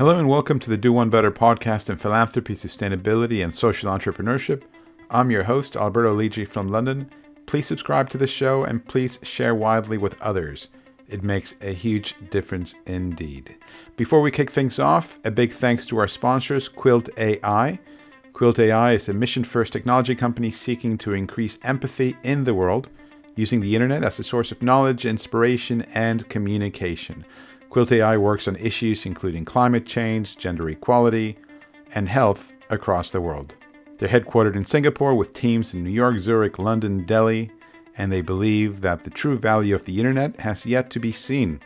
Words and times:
Hello 0.00 0.18
and 0.18 0.30
welcome 0.30 0.58
to 0.58 0.70
the 0.70 0.78
Do 0.78 0.94
One 0.94 1.10
Better 1.10 1.30
podcast 1.30 1.90
in 1.90 1.98
philanthropy, 1.98 2.54
sustainability, 2.54 3.44
and 3.44 3.54
social 3.54 3.92
entrepreneurship. 3.92 4.62
I'm 5.10 5.30
your 5.30 5.42
host, 5.42 5.76
Alberto 5.76 6.16
Lidji 6.16 6.48
from 6.48 6.68
London. 6.68 7.10
Please 7.44 7.66
subscribe 7.66 8.08
to 8.08 8.16
the 8.16 8.26
show 8.26 8.64
and 8.64 8.82
please 8.86 9.18
share 9.22 9.54
widely 9.54 9.98
with 9.98 10.18
others. 10.22 10.68
It 11.06 11.22
makes 11.22 11.54
a 11.60 11.74
huge 11.74 12.14
difference 12.30 12.74
indeed. 12.86 13.54
Before 13.98 14.22
we 14.22 14.30
kick 14.30 14.50
things 14.50 14.78
off, 14.78 15.18
a 15.22 15.30
big 15.30 15.52
thanks 15.52 15.84
to 15.88 15.98
our 15.98 16.08
sponsors, 16.08 16.66
Quilt 16.66 17.10
AI. 17.18 17.78
Quilt 18.32 18.58
AI 18.58 18.94
is 18.94 19.10
a 19.10 19.12
mission 19.12 19.44
first 19.44 19.70
technology 19.70 20.14
company 20.14 20.50
seeking 20.50 20.96
to 20.96 21.12
increase 21.12 21.58
empathy 21.62 22.16
in 22.22 22.44
the 22.44 22.54
world 22.54 22.88
using 23.36 23.60
the 23.60 23.74
internet 23.74 24.02
as 24.02 24.18
a 24.18 24.24
source 24.24 24.50
of 24.50 24.62
knowledge, 24.62 25.04
inspiration, 25.04 25.82
and 25.92 26.26
communication. 26.30 27.22
Quilt 27.70 27.92
AI 27.92 28.16
works 28.16 28.48
on 28.48 28.56
issues 28.56 29.06
including 29.06 29.44
climate 29.44 29.86
change, 29.86 30.36
gender 30.36 30.68
equality, 30.68 31.38
and 31.94 32.08
health 32.08 32.52
across 32.68 33.10
the 33.10 33.20
world. 33.20 33.54
They're 33.98 34.08
headquartered 34.08 34.56
in 34.56 34.66
Singapore 34.66 35.14
with 35.14 35.34
teams 35.34 35.72
in 35.72 35.84
New 35.84 35.90
York, 35.90 36.18
Zurich, 36.18 36.58
London, 36.58 37.06
Delhi, 37.06 37.52
and 37.96 38.12
they 38.12 38.22
believe 38.22 38.80
that 38.80 39.04
the 39.04 39.10
true 39.10 39.38
value 39.38 39.74
of 39.74 39.84
the 39.84 39.98
internet 39.98 40.40
has 40.40 40.66
yet 40.66 40.90
to 40.90 40.98
be 40.98 41.12
seen. 41.12 41.60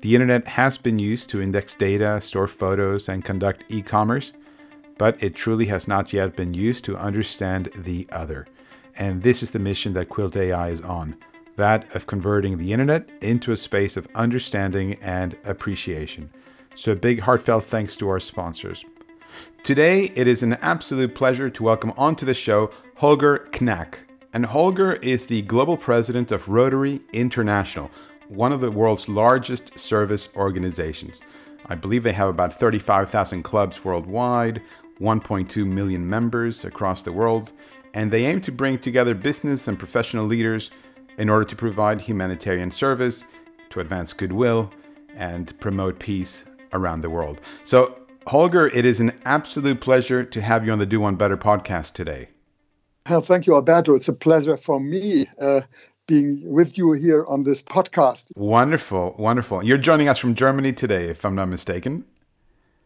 The 0.00 0.14
internet 0.14 0.48
has 0.48 0.78
been 0.78 0.98
used 0.98 1.30
to 1.30 1.42
index 1.42 1.76
data, 1.76 2.20
store 2.20 2.48
photos, 2.48 3.08
and 3.08 3.24
conduct 3.24 3.64
e 3.68 3.82
commerce, 3.82 4.32
but 4.98 5.22
it 5.22 5.36
truly 5.36 5.66
has 5.66 5.86
not 5.86 6.12
yet 6.12 6.34
been 6.34 6.54
used 6.54 6.84
to 6.86 6.96
understand 6.96 7.70
the 7.76 8.08
other. 8.10 8.48
And 8.96 9.22
this 9.22 9.42
is 9.44 9.52
the 9.52 9.58
mission 9.60 9.92
that 9.94 10.08
Quilt 10.08 10.36
AI 10.36 10.70
is 10.70 10.80
on 10.80 11.16
that 11.56 11.94
of 11.94 12.06
converting 12.06 12.58
the 12.58 12.72
internet 12.72 13.08
into 13.20 13.52
a 13.52 13.56
space 13.56 13.96
of 13.96 14.08
understanding 14.14 14.94
and 15.02 15.36
appreciation. 15.44 16.30
So, 16.74 16.92
a 16.92 16.96
big 16.96 17.20
heartfelt 17.20 17.64
thanks 17.64 17.96
to 17.96 18.08
our 18.08 18.20
sponsors. 18.20 18.84
Today, 19.62 20.12
it 20.14 20.26
is 20.26 20.42
an 20.42 20.54
absolute 20.54 21.14
pleasure 21.14 21.50
to 21.50 21.62
welcome 21.62 21.92
onto 21.96 22.24
the 22.24 22.34
show 22.34 22.70
Holger 22.96 23.46
Knaack. 23.52 23.98
And 24.32 24.46
Holger 24.46 24.94
is 24.94 25.26
the 25.26 25.42
global 25.42 25.76
president 25.76 26.30
of 26.30 26.48
Rotary 26.48 27.00
International, 27.12 27.90
one 28.28 28.52
of 28.52 28.60
the 28.60 28.70
world's 28.70 29.08
largest 29.08 29.78
service 29.78 30.28
organizations. 30.36 31.20
I 31.66 31.74
believe 31.74 32.02
they 32.02 32.12
have 32.12 32.28
about 32.28 32.58
35,000 32.58 33.42
clubs 33.42 33.84
worldwide, 33.84 34.62
1.2 35.00 35.66
million 35.66 36.08
members 36.08 36.64
across 36.64 37.02
the 37.02 37.12
world, 37.12 37.52
and 37.94 38.10
they 38.10 38.26
aim 38.26 38.40
to 38.42 38.52
bring 38.52 38.78
together 38.78 39.14
business 39.14 39.66
and 39.66 39.78
professional 39.78 40.26
leaders 40.26 40.70
in 41.18 41.28
order 41.28 41.44
to 41.44 41.56
provide 41.56 42.00
humanitarian 42.00 42.70
service, 42.70 43.24
to 43.70 43.80
advance 43.80 44.12
goodwill, 44.12 44.70
and 45.14 45.58
promote 45.60 45.98
peace 45.98 46.44
around 46.72 47.02
the 47.02 47.10
world. 47.10 47.40
So, 47.64 47.96
Holger, 48.26 48.68
it 48.68 48.84
is 48.84 49.00
an 49.00 49.12
absolute 49.24 49.80
pleasure 49.80 50.24
to 50.24 50.40
have 50.40 50.64
you 50.64 50.72
on 50.72 50.78
the 50.78 50.86
Do 50.86 51.00
One 51.00 51.16
Better 51.16 51.36
podcast 51.36 51.92
today. 51.92 52.28
Well, 53.08 53.20
thank 53.20 53.46
you, 53.46 53.54
Alberto. 53.54 53.94
It's 53.94 54.08
a 54.08 54.12
pleasure 54.12 54.56
for 54.56 54.78
me 54.78 55.26
uh, 55.40 55.62
being 56.06 56.42
with 56.44 56.76
you 56.76 56.92
here 56.92 57.24
on 57.28 57.44
this 57.44 57.62
podcast. 57.62 58.26
Wonderful, 58.36 59.14
wonderful. 59.18 59.64
You're 59.64 59.78
joining 59.78 60.08
us 60.08 60.18
from 60.18 60.34
Germany 60.34 60.72
today, 60.72 61.08
if 61.08 61.24
I'm 61.24 61.34
not 61.34 61.48
mistaken. 61.48 62.04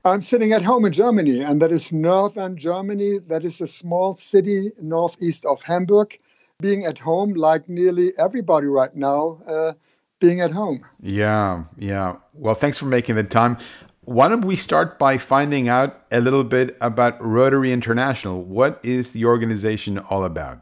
I'm 0.04 0.22
sitting 0.22 0.52
at 0.52 0.62
home 0.62 0.84
in 0.84 0.92
Germany, 0.92 1.40
and 1.40 1.62
that 1.62 1.72
is 1.72 1.90
northern 1.90 2.56
Germany. 2.58 3.18
That 3.26 3.44
is 3.44 3.60
a 3.60 3.66
small 3.66 4.14
city 4.16 4.70
northeast 4.80 5.46
of 5.46 5.62
Hamburg 5.62 6.18
being 6.60 6.84
at 6.84 6.98
home 6.98 7.34
like 7.34 7.68
nearly 7.68 8.12
everybody 8.18 8.66
right 8.66 8.94
now 8.94 9.40
uh, 9.46 9.72
being 10.20 10.40
at 10.40 10.50
home. 10.50 10.84
Yeah, 11.00 11.64
yeah. 11.78 12.16
Well, 12.32 12.54
thanks 12.54 12.78
for 12.78 12.86
making 12.86 13.16
the 13.16 13.24
time. 13.24 13.58
Why 14.02 14.28
don't 14.28 14.44
we 14.44 14.56
start 14.56 14.98
by 14.98 15.16
finding 15.18 15.68
out 15.68 16.04
a 16.12 16.20
little 16.20 16.44
bit 16.44 16.76
about 16.80 17.22
Rotary 17.22 17.72
International? 17.72 18.42
What 18.42 18.78
is 18.82 19.12
the 19.12 19.24
organization 19.24 19.98
all 19.98 20.24
about? 20.24 20.60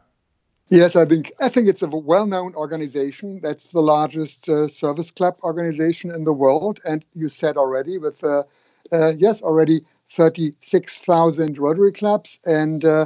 Yes, 0.69 0.95
I 0.95 1.05
think 1.05 1.31
I 1.41 1.49
think 1.49 1.67
it's 1.67 1.83
a 1.83 1.87
well-known 1.87 2.55
organization. 2.55 3.41
That's 3.41 3.67
the 3.67 3.81
largest 3.81 4.49
uh, 4.49 4.67
service 4.67 5.11
club 5.11 5.35
organization 5.43 6.09
in 6.09 6.23
the 6.23 6.33
world, 6.33 6.79
and 6.85 7.05
you 7.13 7.29
said 7.29 7.57
already 7.57 7.97
with 7.97 8.23
uh, 8.23 8.43
uh 8.91 9.11
yes, 9.17 9.41
already 9.43 9.85
thirty-six 10.09 10.97
thousand 10.99 11.59
Rotary 11.59 11.91
clubs 11.91 12.39
and 12.45 12.83
uh, 12.85 13.05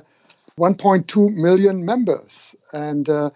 1.2 0.59 1.33
million 1.35 1.85
members. 1.85 2.55
And 2.73 3.09
uh, 3.09 3.29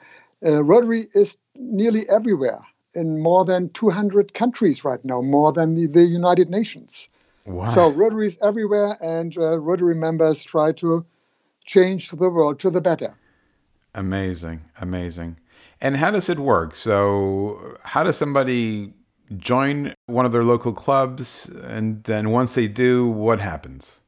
uh, 0.45 0.63
Rotary 0.63 1.05
is 1.13 1.37
nearly 1.55 2.01
everywhere 2.09 2.59
in 2.93 3.21
more 3.21 3.45
than 3.45 3.69
200 3.69 4.33
countries 4.33 4.83
right 4.83 5.03
now, 5.05 5.21
more 5.21 5.53
than 5.53 5.75
the, 5.75 5.87
the 5.87 6.03
United 6.03 6.49
Nations. 6.49 7.09
Wow. 7.45 7.69
So 7.69 7.89
Rotary 7.89 8.27
is 8.27 8.37
everywhere, 8.43 8.97
and 9.01 9.37
uh, 9.37 9.59
Rotary 9.59 9.95
members 9.95 10.43
try 10.43 10.71
to 10.73 11.05
change 11.65 12.09
the 12.09 12.29
world 12.29 12.59
to 12.59 12.69
the 12.69 12.81
better. 12.81 13.15
Amazing, 13.95 14.61
amazing. 14.79 15.37
And 15.79 15.97
how 15.97 16.11
does 16.11 16.29
it 16.29 16.39
work? 16.39 16.75
So, 16.75 17.77
how 17.83 18.03
does 18.03 18.17
somebody 18.17 18.93
join 19.37 19.93
one 20.05 20.25
of 20.25 20.31
their 20.31 20.43
local 20.43 20.73
clubs? 20.73 21.49
And 21.63 22.03
then 22.03 22.29
once 22.29 22.53
they 22.53 22.67
do, 22.67 23.07
what 23.07 23.39
happens? 23.39 23.99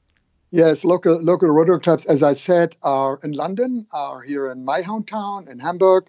Yes, 0.54 0.86
local 0.86 1.20
local 1.20 1.50
Rotary 1.50 1.80
clubs, 1.80 2.06
as 2.06 2.22
I 2.22 2.34
said, 2.34 2.76
are 2.84 3.20
in 3.24 3.32
London, 3.34 3.88
are 3.92 4.22
here 4.22 4.52
in 4.52 4.64
my 4.64 4.84
hometown 4.84 5.50
in 5.50 5.58
Hamburg, 5.58 6.06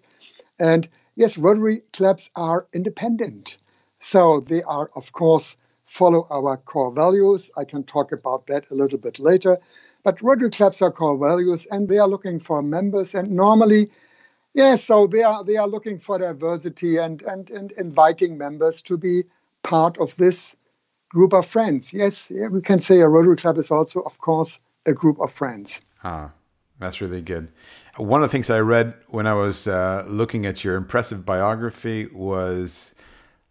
and 0.59 0.87
yes, 1.17 1.39
Rotary 1.39 1.81
clubs 1.95 2.29
are 2.37 2.67
independent, 2.75 3.57
so 4.01 4.41
they 4.47 4.63
are 4.65 4.91
of 4.97 5.13
course 5.13 5.57
follow 5.85 6.27
our 6.31 6.59
core 6.59 6.93
values. 6.93 7.51
I 7.57 7.65
can 7.65 7.85
talk 7.85 8.13
about 8.13 8.47
that 8.49 8.71
a 8.71 8.75
little 8.75 8.99
bit 8.99 9.19
later, 9.19 9.57
but 10.03 10.21
Rotary 10.21 10.51
clubs 10.51 10.83
are 10.83 10.93
core 10.93 11.17
values, 11.17 11.67
and 11.71 11.89
they 11.89 11.97
are 11.97 12.09
looking 12.09 12.39
for 12.39 12.61
members, 12.63 13.15
and 13.15 13.31
normally. 13.31 13.91
Yes, 14.53 14.85
so 14.85 15.07
they 15.07 15.23
are 15.23 15.43
they 15.43 15.57
are 15.57 15.69
looking 15.69 15.99
for 15.99 16.19
diversity 16.19 16.99
and, 16.99 17.23
and, 17.23 17.51
and 17.51 17.73
inviting 17.73 18.37
members 18.37 18.83
to 18.83 18.99
be 18.99 19.25
part 19.63 19.97
of 19.99 20.15
this 20.17 20.55
group 21.15 21.33
of 21.33 21.47
friends. 21.47 21.93
Yes, 21.93 22.31
we 22.51 22.61
can 22.61 22.81
say 22.81 23.01
a 23.01 23.09
Rotary 23.09 23.37
Club 23.37 23.57
is 23.57 23.71
also, 23.71 24.01
of 24.01 24.19
course, 24.19 24.59
a 24.85 24.93
group 24.93 25.21
of 25.21 25.31
friends. 25.33 25.81
Ah, 26.03 26.31
that's 26.81 27.01
really 27.01 27.23
good. 27.23 27.49
One 27.97 28.23
of 28.23 28.29
the 28.29 28.33
things 28.33 28.51
I 28.51 28.59
read 28.59 28.95
when 29.09 29.27
I 29.27 29.35
was 29.35 29.69
uh, 29.69 30.05
looking 30.09 30.45
at 30.45 30.65
your 30.65 30.75
impressive 30.75 31.25
biography 31.25 32.07
was 32.07 32.95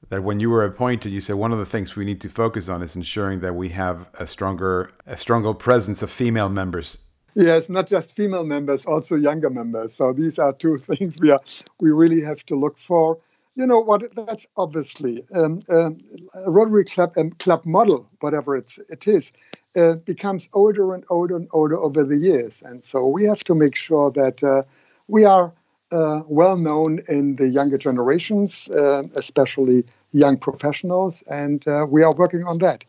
that 0.10 0.24
when 0.24 0.42
you 0.42 0.50
were 0.50 0.66
appointed, 0.66 1.14
you 1.14 1.22
said 1.22 1.36
one 1.38 1.54
of 1.54 1.60
the 1.60 1.66
things 1.66 1.96
we 1.96 2.04
need 2.04 2.20
to 2.22 2.30
focus 2.30 2.68
on 2.68 2.82
is 2.82 2.98
ensuring 2.98 3.40
that 3.40 3.56
we 3.56 3.70
have 3.70 4.08
a 4.16 4.28
stronger, 4.28 4.92
a 5.08 5.18
stronger 5.18 5.54
presence 5.54 6.02
of 6.02 6.12
female 6.12 6.50
members. 6.50 6.98
Yes, 7.34 7.70
not 7.70 7.88
just 7.88 8.12
female 8.14 8.44
members, 8.44 8.86
also 8.86 9.16
younger 9.16 9.50
members. 9.50 9.96
So 9.96 10.12
these 10.12 10.38
are 10.38 10.52
two 10.52 10.78
things 10.90 11.18
we 11.22 11.32
are 11.32 11.42
we 11.80 11.92
really 11.92 12.22
have 12.22 12.46
to 12.48 12.56
look 12.56 12.78
for 12.78 13.18
you 13.56 13.66
know 13.66 13.80
what? 13.80 14.04
That's 14.16 14.48
obviously 14.58 15.24
um, 15.36 15.62
um, 15.70 16.00
a 16.34 16.50
Rotary 16.50 16.86
Club 16.86 17.14
um, 17.18 17.32
club 17.32 17.66
model, 17.66 18.10
whatever 18.20 18.56
it's, 18.56 18.80
it 18.90 19.08
is, 19.08 19.32
uh, 19.76 19.96
becomes 20.06 20.50
older 20.54 20.94
and 20.94 21.04
older 21.10 21.36
and 21.36 21.48
older 21.52 21.78
over 21.78 22.04
the 22.04 22.18
years, 22.18 22.62
and 22.64 22.84
so 22.84 23.08
we 23.08 23.24
have 23.26 23.44
to 23.46 23.56
make 23.56 23.76
sure 23.76 24.12
that 24.12 24.44
uh, 24.44 24.64
we 25.08 25.26
are 25.26 25.54
uh, 25.92 26.22
well 26.28 26.58
known 26.58 27.00
in 27.08 27.36
the 27.36 27.48
younger 27.48 27.78
generations, 27.78 28.70
uh, 28.70 29.04
especially 29.16 29.84
young 30.12 30.38
professionals, 30.38 31.24
and 31.30 31.68
uh, 31.68 31.86
we 31.90 32.04
are 32.04 32.12
working 32.18 32.44
on 32.44 32.58
that. 32.60 32.84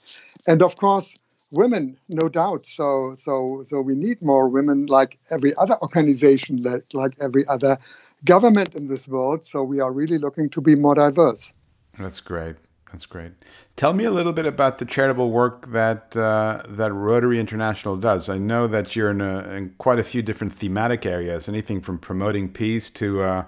And 0.46 0.62
of 0.62 0.76
course, 0.76 1.14
women, 1.52 1.96
no 2.08 2.28
doubt. 2.28 2.66
So, 2.66 3.14
so, 3.18 3.64
so 3.68 3.80
we 3.80 3.94
need 3.94 4.20
more 4.22 4.48
women, 4.48 4.86
like 4.86 5.18
every 5.30 5.54
other 5.56 5.76
organization, 5.82 6.62
like, 6.62 6.84
like 6.92 7.12
every 7.20 7.46
other 7.46 7.78
government 8.24 8.74
in 8.74 8.88
this 8.88 9.08
world. 9.08 9.44
So 9.44 9.62
we 9.62 9.80
are 9.80 9.92
really 9.92 10.18
looking 10.18 10.48
to 10.50 10.60
be 10.60 10.74
more 10.74 10.94
diverse. 10.94 11.52
That's 11.98 12.20
great. 12.20 12.56
That's 12.94 13.06
great. 13.06 13.32
Tell 13.76 13.92
me 13.92 14.04
a 14.04 14.10
little 14.10 14.32
bit 14.32 14.46
about 14.46 14.78
the 14.78 14.84
charitable 14.84 15.32
work 15.32 15.70
that 15.72 16.16
uh, 16.16 16.62
that 16.68 16.92
Rotary 16.92 17.40
International 17.40 17.96
does. 17.96 18.28
I 18.28 18.38
know 18.38 18.68
that 18.68 18.94
you're 18.94 19.10
in, 19.10 19.20
a, 19.20 19.38
in, 19.50 19.74
quite 19.78 19.98
a 19.98 20.04
few 20.04 20.22
different 20.22 20.52
thematic 20.52 21.04
areas, 21.04 21.48
anything 21.48 21.80
from 21.80 21.98
promoting 21.98 22.48
peace 22.48 22.90
to 22.90 23.20
uh, 23.22 23.44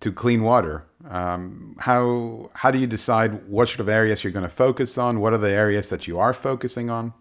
to 0.00 0.12
clean 0.12 0.42
water. 0.42 0.84
Um, 1.08 1.76
how 1.78 2.50
how 2.52 2.70
do 2.70 2.78
you 2.78 2.86
decide 2.86 3.42
what 3.48 3.68
sort 3.68 3.80
of 3.80 3.88
areas 3.88 4.22
you're 4.22 4.34
going 4.34 4.42
to 4.42 4.54
focus 4.54 4.98
on? 4.98 5.20
What 5.20 5.32
are 5.32 5.38
the 5.38 5.52
areas 5.52 5.88
that 5.88 6.06
you 6.06 6.18
are 6.18 6.34
focusing 6.34 6.90
on? 6.90 7.14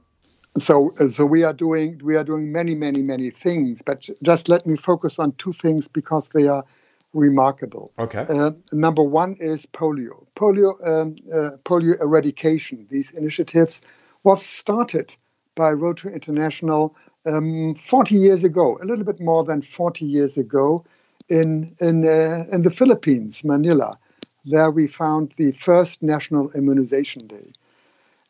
So 0.57 0.89
so 1.07 1.25
we 1.25 1.45
are 1.45 1.53
doing 1.53 2.01
we 2.03 2.17
are 2.17 2.25
doing 2.25 2.51
many 2.51 2.75
many 2.75 3.03
many 3.03 3.29
things, 3.29 3.81
but 3.81 4.09
just 4.21 4.49
let 4.49 4.67
me 4.67 4.75
focus 4.75 5.17
on 5.17 5.31
two 5.33 5.53
things 5.53 5.87
because 5.87 6.27
they 6.33 6.49
are 6.49 6.65
remarkable. 7.13 7.91
Okay. 7.99 8.25
Uh, 8.27 8.51
number 8.71 9.03
one 9.03 9.35
is 9.39 9.65
polio. 9.67 10.25
Polio, 10.35 10.75
um, 10.87 11.15
uh, 11.31 11.57
polio 11.63 11.99
eradication. 12.01 12.87
These 12.89 13.11
initiatives 13.11 13.81
was 14.23 14.45
started 14.45 15.15
by 15.55 15.71
Rotary 15.71 16.13
International 16.13 16.95
um, 17.25 17.75
40 17.75 18.15
years 18.15 18.43
ago, 18.43 18.77
a 18.81 18.85
little 18.85 19.05
bit 19.05 19.19
more 19.19 19.43
than 19.43 19.61
40 19.61 20.05
years 20.05 20.37
ago, 20.37 20.83
in 21.29 21.73
in 21.79 22.05
uh, 22.05 22.45
in 22.51 22.63
the 22.63 22.71
Philippines, 22.71 23.43
Manila. 23.43 23.97
There 24.45 24.71
we 24.71 24.87
found 24.87 25.33
the 25.37 25.51
first 25.51 26.03
National 26.03 26.51
Immunization 26.51 27.27
Day. 27.27 27.53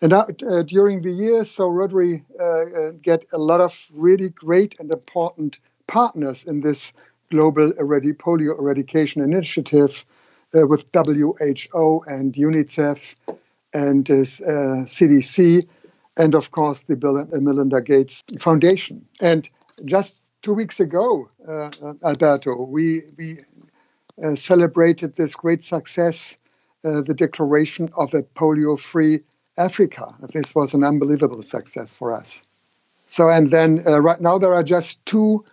And 0.01 0.13
uh, 0.13 0.25
during 0.63 1.01
the 1.01 1.11
years, 1.11 1.49
so 1.49 1.67
Rotary 1.67 2.23
uh, 2.39 2.43
uh, 2.43 2.91
get 3.01 3.25
a 3.31 3.37
lot 3.37 3.61
of 3.61 3.87
really 3.93 4.29
great 4.29 4.79
and 4.79 4.93
important 4.93 5.59
partners 5.87 6.43
in 6.43 6.61
this 6.61 6.91
global 7.31 7.71
eradi- 7.73 8.17
polio 8.17 8.57
eradication 8.59 9.21
initiative 9.21 10.05
uh, 10.55 10.67
with 10.67 10.85
WHO 10.93 12.03
and 12.07 12.33
UNICEF 12.33 13.15
and 13.73 14.09
uh, 14.09 14.15
CDC, 14.15 15.63
uh, 15.63 15.67
and 16.17 16.35
of 16.35 16.51
course 16.51 16.81
the 16.81 16.95
Bill 16.95 17.17
and 17.17 17.43
Melinda 17.43 17.81
Gates 17.81 18.23
Foundation. 18.39 19.05
And 19.21 19.49
just 19.85 20.21
two 20.43 20.53
weeks 20.53 20.79
ago, 20.79 21.27
uh, 21.47 21.69
Alberto, 22.05 22.63
we 22.65 23.03
we 23.17 23.39
celebrated 24.35 25.15
this 25.15 25.33
great 25.33 25.63
success, 25.63 26.37
the 26.83 27.13
declaration 27.15 27.89
of 27.97 28.13
a 28.13 28.21
polio-free 28.21 29.21
Africa. 29.57 30.13
This 30.33 30.55
was 30.55 30.73
an 30.73 30.83
unbelievable 30.83 31.41
success 31.43 31.93
for 31.93 32.13
us. 32.13 32.41
So, 33.01 33.29
and 33.29 33.51
then 33.51 33.83
uh, 33.85 34.01
right 34.01 34.19
now 34.19 34.37
there 34.37 34.53
are 34.53 34.63
just 34.63 35.05
two, 35.05 35.43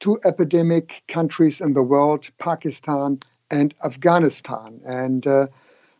two 0.00 0.18
epidemic 0.24 1.02
countries 1.08 1.60
in 1.60 1.74
the 1.74 1.82
world 1.82 2.28
Pakistan 2.38 3.18
and 3.50 3.74
Afghanistan. 3.84 4.80
And 4.84 5.26
uh, 5.26 5.46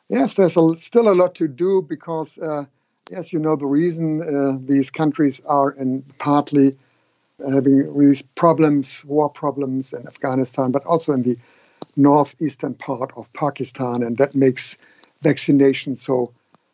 yes, 0.09 0.35
there's 0.35 0.57
a, 0.57 0.77
still 0.77 1.09
a 1.09 1.15
lot 1.15 1.35
to 1.37 1.49
do 1.49 1.83
because, 1.83 2.39
uh, 2.39 2.65
yes, 3.11 3.33
you 3.33 3.39
know, 3.39 3.57
the 3.57 3.67
reason 3.67 4.23
uh, 4.23 4.59
these 4.61 4.91
countries 4.91 5.41
are 5.47 5.73
in 5.73 6.03
partly 6.19 6.75
having 7.53 7.99
these 7.99 8.23
problems, 8.23 9.05
war 9.05 9.29
problems 9.29 9.93
in 9.93 10.07
Afghanistan, 10.07 10.73
but 10.73 10.85
also 10.85 11.13
in 11.13 11.23
the 11.23 11.37
northeastern 11.97 12.75
part 12.75 13.11
of 13.17 13.33
Pakistan. 13.33 14.03
And 14.03 14.19
that 14.19 14.35
makes 14.35 14.77
vaccination 15.23 15.97
so 15.97 16.33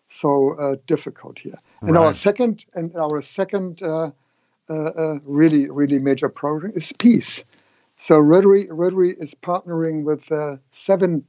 so 0.09 0.55
uh, 0.59 0.77
difficult 0.87 1.41
here. 1.41 1.57
Right. 1.81 1.89
And 1.89 1.99
our 1.99 2.13
second 2.13 2.65
and 2.75 2.95
our 2.97 3.21
second 3.21 3.83
uh, 4.71 4.75
uh, 4.75 4.91
uh, 4.97 5.19
really 5.27 5.69
really 5.71 5.99
major 5.99 6.29
program 6.29 6.73
is 6.75 6.93
peace. 6.93 7.45
So 7.99 8.19
Rotary 8.19 8.67
Rotary 8.71 9.15
is 9.19 9.35
partnering 9.35 10.05
with 10.05 10.31
uh, 10.33 10.57
seven 10.71 11.25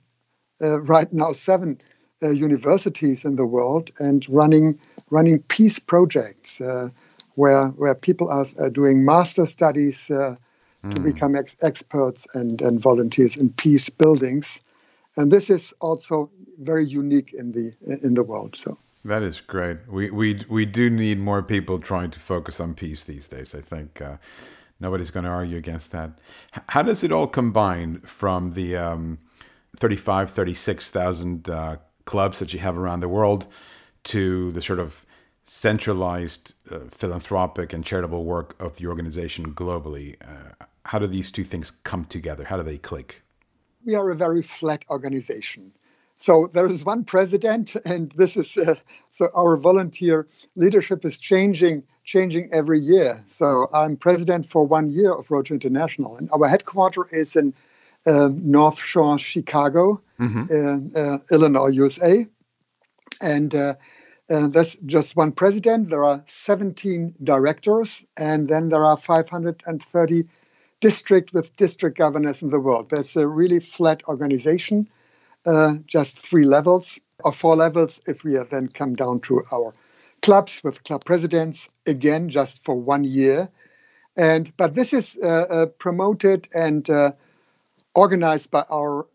right 0.59 1.11
now 1.11 1.33
seven 1.33 1.77
universities 2.21 3.25
in 3.25 3.35
the 3.35 3.45
world 3.45 3.91
and 3.99 4.27
running 4.29 4.79
running 5.09 5.39
peace 5.43 5.79
projects 5.79 6.61
where 7.35 7.67
where 7.67 7.93
people 7.93 8.29
are 8.29 8.69
doing 8.69 9.05
master 9.05 9.45
studies 9.45 10.07
mm. 10.09 10.37
to 10.81 11.01
become 11.01 11.35
ex- 11.35 11.57
experts 11.61 12.25
and, 12.33 12.61
and 12.61 12.79
volunteers 12.79 13.35
in 13.35 13.49
peace 13.51 13.89
buildings 13.89 14.59
and 15.17 15.31
this 15.31 15.49
is 15.49 15.73
also 15.81 16.29
very 16.59 16.85
unique 16.85 17.33
in 17.33 17.51
the 17.51 17.73
in 18.03 18.13
the 18.13 18.23
world. 18.23 18.55
So 18.55 18.77
that 19.05 19.23
is 19.23 19.39
great. 19.41 19.77
We 19.87 20.09
we 20.11 20.41
we 20.49 20.65
do 20.65 20.89
need 20.89 21.19
more 21.19 21.41
people 21.41 21.79
trying 21.79 22.11
to 22.11 22.19
focus 22.19 22.59
on 22.59 22.73
peace 22.73 23.03
these 23.03 23.27
days. 23.27 23.55
I 23.55 23.61
think 23.61 24.01
uh, 24.01 24.17
nobody's 24.79 25.11
going 25.11 25.23
to 25.25 25.29
argue 25.29 25.57
against 25.57 25.91
that. 25.91 26.19
How 26.69 26.83
does 26.83 27.03
it 27.03 27.11
all 27.11 27.27
combine 27.27 28.01
from 28.01 28.51
the 28.51 28.75
um, 28.75 29.19
35, 29.77 30.31
36,000 30.31 31.49
uh, 31.49 31.77
clubs 32.05 32.39
that 32.39 32.53
you 32.53 32.59
have 32.59 32.77
around 32.77 32.99
the 32.99 33.09
world 33.09 33.47
to 34.05 34.51
the 34.51 34.61
sort 34.61 34.79
of 34.79 35.05
centralized 35.43 36.53
uh, 36.71 36.79
philanthropic 36.91 37.73
and 37.73 37.85
charitable 37.85 38.25
work 38.25 38.55
of 38.61 38.75
the 38.77 38.87
organization 38.87 39.53
globally? 39.53 40.15
Uh, 40.21 40.65
how 40.85 40.99
do 40.99 41.07
these 41.07 41.31
two 41.31 41.43
things 41.43 41.71
come 41.71 42.05
together? 42.05 42.43
How 42.43 42.57
do 42.57 42.63
they 42.63 42.77
click? 42.77 43.21
we 43.85 43.95
are 43.95 44.09
a 44.09 44.15
very 44.15 44.41
flat 44.41 44.83
organization. 44.89 45.71
So 46.17 46.47
there 46.53 46.67
is 46.67 46.85
one 46.85 47.03
president, 47.03 47.75
and 47.85 48.11
this 48.15 48.37
is 48.37 48.55
uh, 48.57 48.75
so 49.11 49.29
our 49.35 49.57
volunteer 49.57 50.27
leadership 50.55 51.05
is 51.05 51.19
changing 51.19 51.83
changing 52.03 52.49
every 52.53 52.79
year. 52.79 53.23
So 53.27 53.67
I'm 53.73 53.97
president 53.97 54.47
for 54.47 54.65
one 54.65 54.91
year 54.91 55.13
of 55.13 55.29
Rotary 55.29 55.55
International, 55.55 56.15
and 56.17 56.29
our 56.31 56.47
headquarters 56.47 57.11
is 57.11 57.35
in 57.35 57.53
uh, 58.05 58.29
North 58.31 58.77
Shore, 58.77 59.17
Chicago, 59.17 60.01
mm-hmm. 60.19 60.95
uh, 60.95 61.17
Illinois, 61.31 61.69
USA, 61.69 62.27
and. 63.21 63.53
Uh, 63.53 63.73
uh, 64.27 64.47
that's 64.47 64.75
just 64.87 65.15
one 65.15 65.31
president. 65.31 65.91
There 65.91 66.03
are 66.03 66.23
17 66.25 67.13
directors, 67.23 68.03
and 68.17 68.49
then 68.49 68.69
there 68.69 68.83
are 68.83 68.97
530 68.97 70.23
district 70.81 71.33
with 71.33 71.55
district 71.57 71.97
governors 71.97 72.41
in 72.41 72.49
the 72.49 72.59
world. 72.59 72.89
There's 72.89 73.15
a 73.15 73.27
really 73.27 73.59
flat 73.59 74.01
organization, 74.07 74.87
uh, 75.45 75.75
just 75.85 76.19
three 76.19 76.45
levels 76.45 76.99
or 77.23 77.31
four 77.31 77.55
levels 77.55 77.99
if 78.07 78.23
we 78.23 78.37
then 78.51 78.67
come 78.67 78.95
down 78.95 79.19
to 79.21 79.43
our 79.51 79.73
clubs 80.21 80.61
with 80.63 80.83
club 80.83 81.03
presidents, 81.05 81.69
again, 81.85 82.29
just 82.29 82.63
for 82.63 82.75
one 82.79 83.03
year. 83.03 83.49
And 84.17 84.51
but 84.57 84.75
this 84.75 84.93
is 84.93 85.17
uh, 85.21 85.45
uh, 85.49 85.65
promoted 85.67 86.47
and 86.53 86.89
uh, 86.89 87.11
organized 87.93 88.49
by 88.51 88.63
our 88.71 89.05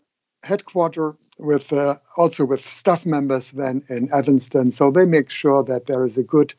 headquarter 0.44 1.14
with 1.38 1.72
uh, 1.72 1.96
also 2.16 2.44
with 2.44 2.60
staff 2.60 3.04
members 3.06 3.50
then 3.50 3.82
in 3.88 4.12
Evanston. 4.12 4.72
So 4.72 4.90
they 4.90 5.04
make 5.04 5.30
sure 5.30 5.62
that 5.64 5.86
there 5.86 6.04
is 6.04 6.16
a 6.16 6.22
good 6.22 6.54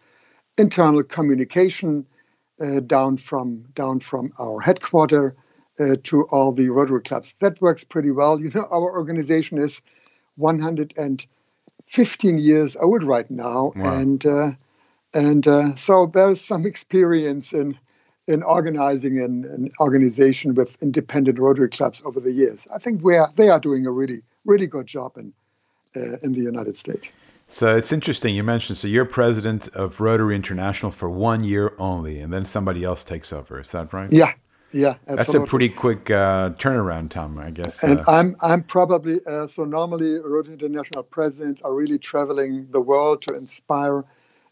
internal 0.58 1.04
communication 1.04 2.06
uh, 2.60 2.80
down 2.82 3.18
from 3.18 3.64
down 3.76 4.00
from 4.00 4.34
our 4.40 4.60
headquarters 4.60 5.34
uh, 5.80 5.96
to 6.04 6.24
all 6.26 6.52
the 6.52 6.70
Rotary 6.70 7.02
clubs. 7.02 7.34
That 7.40 7.62
works 7.62 7.84
pretty 7.84 8.12
well. 8.12 8.40
You 8.40 8.52
know, 8.54 8.68
our 8.72 8.92
organization 8.92 9.58
is 9.58 9.82
115 10.38 12.38
years 12.38 12.76
old 12.76 13.04
right 13.04 13.30
now, 13.30 13.74
wow. 13.76 13.98
and 13.98 14.26
uh, 14.26 14.52
and 15.14 15.48
uh, 15.48 15.76
so 15.76 16.08
there's 16.08 16.42
some 16.42 16.66
experience 16.66 17.54
in 17.54 17.78
in 18.28 18.44
organizing 18.44 19.20
an, 19.20 19.46
an, 19.46 19.72
organization 19.80 20.54
with 20.54 20.82
independent 20.82 21.40
Rotary 21.40 21.70
clubs 21.70 22.02
over 22.06 22.20
the 22.20 22.32
years. 22.32 22.68
I 22.74 22.78
think 22.78 23.04
we 23.04 23.18
are, 23.18 23.30
they 23.36 23.50
are 23.50 23.60
doing 23.60 23.86
a 23.86 23.92
really 23.92 24.22
really 24.46 24.68
good 24.68 24.88
job 24.88 25.18
in 25.18 25.34
uh, 25.96 26.18
in 26.24 26.34
the 26.34 26.42
United 26.42 26.78
States. 26.78 27.10
So 27.50 27.76
it's 27.76 27.92
interesting 27.92 28.34
you 28.34 28.44
mentioned. 28.44 28.78
So 28.78 28.88
you're 28.88 29.04
president 29.04 29.68
of 29.70 30.00
Rotary 30.00 30.38
International 30.38 30.92
for 30.92 31.10
one 31.10 31.44
year 31.44 31.74
only, 31.78 32.22
and 32.22 32.32
then 32.32 32.46
somebody 32.46 32.86
else 32.86 33.04
takes 33.04 33.34
over. 33.34 33.60
Is 33.60 33.72
that 33.72 33.92
right? 33.92 34.10
Yeah, 34.10 34.34
yeah. 34.74 34.96
Absolutely. 35.08 35.16
That's 35.16 35.34
a 35.34 35.42
pretty 35.42 35.70
quick 35.70 36.12
uh, 36.12 36.52
turnaround 36.52 37.12
time, 37.12 37.38
I 37.38 37.50
guess. 37.52 37.84
And 37.84 38.00
uh, 38.00 38.04
I'm 38.08 38.36
I'm 38.42 38.64
probably 38.64 39.20
uh, 39.26 39.48
so 39.48 39.64
normally 39.66 40.20
Rotary 40.20 40.54
International 40.54 41.04
presidents 41.04 41.62
are 41.62 41.74
really 41.74 42.00
traveling 42.00 42.68
the 42.72 42.82
world 42.82 43.22
to 43.24 43.36
inspire 43.36 44.04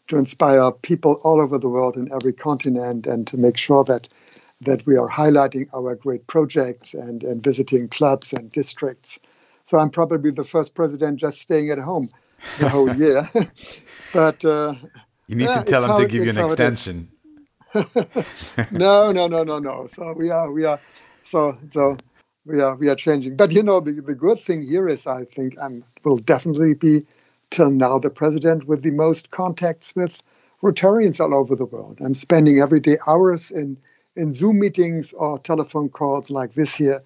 to 0.08 0.16
inspire 0.16 0.70
people 0.72 1.20
all 1.22 1.40
over 1.40 1.58
the 1.58 1.68
world 1.68 1.96
in 1.96 2.12
every 2.12 2.32
continent 2.32 3.06
and 3.06 3.26
to 3.28 3.36
make 3.36 3.56
sure 3.56 3.84
that 3.84 4.08
that 4.60 4.84
we 4.86 4.96
are 4.96 5.08
highlighting 5.08 5.68
our 5.72 5.94
great 5.94 6.26
projects 6.26 6.92
and, 6.92 7.24
and 7.24 7.42
visiting 7.42 7.88
clubs 7.88 8.32
and 8.32 8.52
districts. 8.52 9.18
So 9.64 9.78
I'm 9.78 9.90
probably 9.90 10.30
the 10.32 10.44
first 10.44 10.74
president 10.74 11.18
just 11.18 11.40
staying 11.40 11.70
at 11.70 11.78
home 11.78 12.08
the 12.58 12.68
whole 12.68 12.94
year. 13.04 13.28
but 14.12 14.44
uh, 14.44 14.74
you 15.28 15.36
need 15.36 15.44
yeah, 15.44 15.62
to 15.62 15.64
tell 15.64 15.82
them 15.82 16.02
to 16.02 16.08
give 16.08 16.24
you 16.24 16.30
an 16.30 16.38
extension. 16.38 17.08
no, 18.70 19.12
no, 19.12 19.26
no, 19.26 19.42
no, 19.44 19.58
no. 19.58 19.88
So 19.94 20.12
we 20.12 20.30
are, 20.30 20.50
we 20.50 20.64
are, 20.64 20.80
so 21.24 21.54
so 21.72 21.96
we 22.46 22.60
are, 22.60 22.74
we 22.74 22.88
are 22.88 22.94
changing. 22.94 23.36
But 23.36 23.52
you 23.52 23.62
know, 23.62 23.80
the, 23.80 23.92
the 23.92 24.14
good 24.14 24.40
thing 24.40 24.62
here 24.62 24.88
is, 24.88 25.06
I 25.06 25.24
think, 25.24 25.58
I 25.58 25.68
will 26.04 26.18
definitely 26.18 26.74
be 26.74 27.06
till 27.50 27.70
now 27.70 27.98
the 27.98 28.10
president 28.10 28.66
with 28.66 28.82
the 28.82 28.90
most 28.90 29.30
contacts 29.30 29.94
with 29.94 30.20
Rotarians 30.62 31.20
all 31.20 31.34
over 31.34 31.56
the 31.56 31.64
world. 31.64 31.98
I'm 32.00 32.14
spending 32.14 32.60
every 32.60 32.80
day 32.80 32.98
hours 33.06 33.50
in 33.50 33.76
in 34.16 34.32
Zoom 34.32 34.58
meetings 34.58 35.12
or 35.14 35.38
telephone 35.38 35.88
calls 35.88 36.30
like 36.30 36.54
this 36.54 36.74
here, 36.74 37.00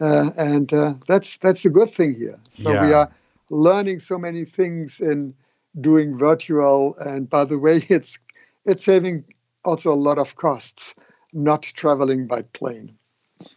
uh, 0.00 0.30
and 0.36 0.72
uh, 0.72 0.94
that's 1.08 1.36
that's 1.38 1.62
the 1.62 1.70
good 1.70 1.90
thing 1.90 2.14
here. 2.14 2.38
So 2.50 2.72
yeah. 2.72 2.86
we 2.86 2.92
are 2.92 3.10
learning 3.50 4.00
so 4.00 4.18
many 4.18 4.44
things 4.44 5.00
in 5.00 5.34
doing 5.80 6.16
virtual. 6.16 6.96
And 6.98 7.28
by 7.28 7.44
the 7.44 7.58
way, 7.58 7.80
it's 7.88 8.18
it's 8.64 8.84
saving 8.84 9.24
also 9.66 9.92
a 9.92 9.94
lot 9.94 10.18
of 10.18 10.36
costs 10.36 10.94
not 11.32 11.62
traveling 11.62 12.26
by 12.26 12.42
plane. 12.42 12.96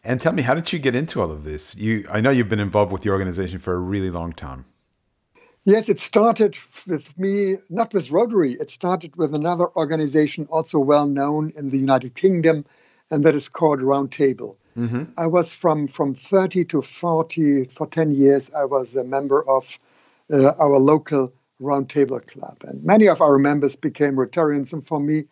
And 0.03 0.19
tell 0.19 0.33
me, 0.33 0.41
how 0.41 0.55
did 0.55 0.73
you 0.73 0.79
get 0.79 0.95
into 0.95 1.21
all 1.21 1.31
of 1.31 1.45
this? 1.45 1.75
You, 1.75 2.05
I 2.11 2.19
know 2.19 2.31
you've 2.31 2.49
been 2.49 2.59
involved 2.59 2.91
with 2.91 3.03
the 3.03 3.09
organization 3.11 3.59
for 3.59 3.73
a 3.73 3.79
really 3.79 4.09
long 4.09 4.33
time. 4.33 4.65
Yes, 5.65 5.87
it 5.87 5.99
started 5.99 6.57
with 6.87 7.17
me, 7.17 7.57
not 7.69 7.93
with 7.93 8.11
Rotary. 8.11 8.53
It 8.53 8.69
started 8.69 9.15
with 9.15 9.35
another 9.35 9.67
organization 9.75 10.47
also 10.49 10.79
well 10.79 11.07
known 11.07 11.53
in 11.55 11.69
the 11.69 11.77
United 11.77 12.15
Kingdom, 12.15 12.65
and 13.11 13.23
that 13.23 13.35
is 13.35 13.47
called 13.47 13.79
Roundtable. 13.79 14.55
Mm-hmm. 14.77 15.03
I 15.17 15.27
was 15.27 15.53
from 15.53 15.87
from 15.87 16.15
30 16.15 16.65
to 16.65 16.81
40 16.81 17.65
for 17.65 17.87
10 17.87 18.11
years. 18.13 18.49
I 18.55 18.65
was 18.65 18.95
a 18.95 19.03
member 19.03 19.47
of 19.49 19.77
uh, 20.31 20.53
our 20.59 20.79
local 20.79 21.31
roundtable 21.61 22.25
club, 22.25 22.57
and 22.63 22.83
many 22.83 23.07
of 23.07 23.21
our 23.21 23.37
members 23.37 23.75
became 23.75 24.15
Rotarians. 24.15 24.73
And 24.73 24.85
for 24.85 24.99
me, 24.99 25.25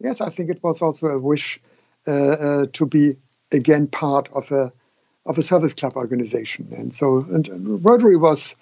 yes, 0.00 0.20
I 0.20 0.30
think 0.30 0.50
it 0.50 0.62
was 0.62 0.82
also 0.82 1.08
a 1.08 1.18
wish 1.18 1.60
uh, 2.08 2.12
uh, 2.12 2.66
to 2.72 2.86
be 2.86 3.16
again 3.52 3.86
part 3.86 4.28
of 4.32 4.50
a 4.52 4.72
of 5.26 5.38
a 5.38 5.42
service 5.42 5.74
club 5.74 5.94
organization. 5.96 6.68
And 6.72 6.94
so, 6.94 7.18
and 7.30 7.48
Rotary 7.84 8.16
was 8.16 8.54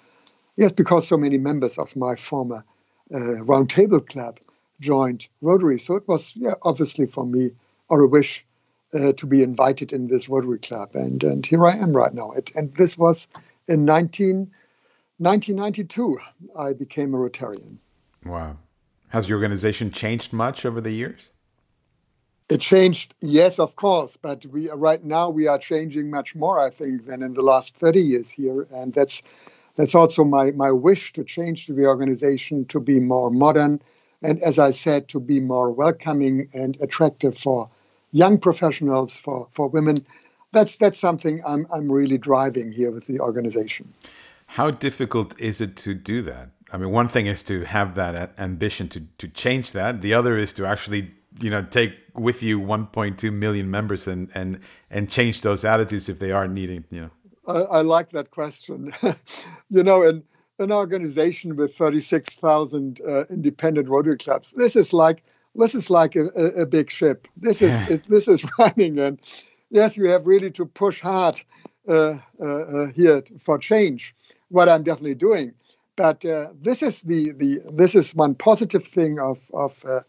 yes 0.57 0.71
because 0.71 1.07
so 1.07 1.17
many 1.17 1.37
members 1.37 1.77
of 1.77 1.95
my 1.95 2.15
former 2.15 2.63
uh, 3.13 3.41
Roundtable 3.43 4.05
Club 4.05 4.37
joined 4.79 5.27
Rotary. 5.41 5.79
So 5.79 5.95
it 5.95 6.07
was, 6.07 6.31
yeah, 6.35 6.53
obviously 6.63 7.05
for 7.05 7.25
me, 7.25 7.51
or 7.89 8.01
a 8.01 8.07
wish 8.07 8.45
uh, 8.93 9.13
to 9.13 9.25
be 9.25 9.43
invited 9.43 9.91
in 9.91 10.07
this 10.07 10.29
Rotary 10.29 10.59
Club. 10.59 10.91
And, 10.93 11.23
and 11.23 11.45
here 11.45 11.65
I 11.65 11.75
am 11.75 11.93
right 11.93 12.13
now. 12.13 12.31
It, 12.31 12.51
and 12.55 12.73
this 12.75 12.97
was 12.97 13.27
in 13.67 13.85
19, 13.85 14.51
1992, 15.17 16.19
I 16.57 16.73
became 16.73 17.13
a 17.13 17.17
Rotarian. 17.17 17.77
Wow. 18.25 18.57
Has 19.09 19.27
your 19.27 19.37
organization 19.37 19.91
changed 19.91 20.33
much 20.33 20.65
over 20.65 20.79
the 20.79 20.91
years? 20.91 21.31
It 22.49 22.61
changed, 22.61 23.13
yes, 23.21 23.59
of 23.59 23.75
course, 23.75 24.17
but 24.17 24.45
we 24.47 24.69
right 24.71 25.03
now 25.03 25.29
we 25.29 25.47
are 25.47 25.59
changing 25.59 26.09
much 26.09 26.35
more, 26.35 26.59
I 26.59 26.71
think, 26.71 27.05
than 27.05 27.21
in 27.21 27.33
the 27.33 27.43
last 27.43 27.75
30 27.75 28.01
years 28.01 28.29
here, 28.29 28.67
and 28.71 28.93
that's 28.93 29.21
that's 29.75 29.93
also 29.93 30.23
my 30.23 30.51
my 30.51 30.71
wish 30.71 31.13
to 31.13 31.23
change 31.23 31.67
the 31.67 31.85
organization 31.85 32.65
to 32.65 32.79
be 32.79 32.99
more 32.99 33.29
modern, 33.29 33.81
and 34.23 34.41
as 34.41 34.57
I 34.57 34.71
said, 34.71 35.07
to 35.09 35.19
be 35.19 35.39
more 35.39 35.69
welcoming 35.71 36.49
and 36.53 36.75
attractive 36.81 37.37
for 37.37 37.69
young 38.11 38.39
professionals, 38.39 39.13
for 39.15 39.47
for 39.51 39.67
women. 39.67 39.97
That's 40.53 40.77
that's 40.77 40.97
something 40.97 41.41
I'm 41.45 41.67
I'm 41.71 41.91
really 41.91 42.17
driving 42.17 42.71
here 42.71 42.89
with 42.89 43.05
the 43.05 43.19
organization. 43.19 43.93
How 44.47 44.71
difficult 44.71 45.39
is 45.39 45.61
it 45.61 45.75
to 45.77 45.93
do 45.93 46.23
that? 46.23 46.49
I 46.71 46.77
mean, 46.77 46.91
one 46.91 47.07
thing 47.07 47.25
is 47.25 47.43
to 47.43 47.63
have 47.65 47.95
that 47.95 48.33
ambition 48.37 48.89
to 48.89 49.01
to 49.17 49.27
change 49.27 49.71
that. 49.71 50.01
The 50.01 50.13
other 50.13 50.37
is 50.37 50.53
to 50.53 50.65
actually 50.65 51.11
you 51.41 51.49
know 51.49 51.63
take 51.63 51.93
with 52.15 52.43
you 52.43 52.59
1.2 52.59 53.31
million 53.33 53.69
members 53.69 54.07
and 54.07 54.29
and 54.35 54.59
and 54.89 55.09
change 55.09 55.41
those 55.41 55.63
attitudes 55.63 56.09
if 56.09 56.19
they 56.19 56.31
are 56.31 56.47
needing 56.47 56.83
you 56.89 57.01
know 57.01 57.09
i, 57.47 57.77
I 57.77 57.81
like 57.81 58.11
that 58.11 58.31
question 58.31 58.93
you 59.69 59.83
know 59.83 60.03
in 60.03 60.23
an 60.59 60.73
organization 60.73 61.55
with 61.55 61.73
36,000 61.73 62.99
uh, 63.07 63.23
independent 63.29 63.87
Rotary 63.87 64.17
clubs. 64.17 64.53
This 64.57 64.75
is 64.75 64.91
like 64.91 65.23
this 65.55 65.73
is 65.73 65.89
like 65.89 66.17
a, 66.17 66.27
a, 66.35 66.65
big 66.65 66.91
ship. 66.91 67.29
This 67.37 67.61
is 67.61 67.71
it, 67.89 68.03
this 68.09 68.27
is 68.27 68.43
running, 68.59 68.99
and 68.99 69.17
yes, 69.69 69.97
we 69.97 70.09
have 70.09 70.27
really 70.27 70.51
to 70.51 70.65
push 70.65 70.99
hard 70.99 71.41
uh, 71.87 72.17
uh, 72.41 72.45
uh 72.45 72.87
here 72.87 73.23
for 73.41 73.57
change. 73.57 74.13
What 74.49 74.67
I'm 74.67 74.83
definitely 74.83 75.15
doing, 75.15 75.53
but 75.99 76.23
uh, 76.23 76.47
this 76.61 76.81
is 76.81 77.01
the 77.01 77.31
the 77.33 77.59
this 77.73 77.93
is 77.93 78.15
one 78.15 78.33
positive 78.33 78.85
thing 78.85 79.19
of 79.19 79.37
of 79.53 79.83
uh, 79.85 79.99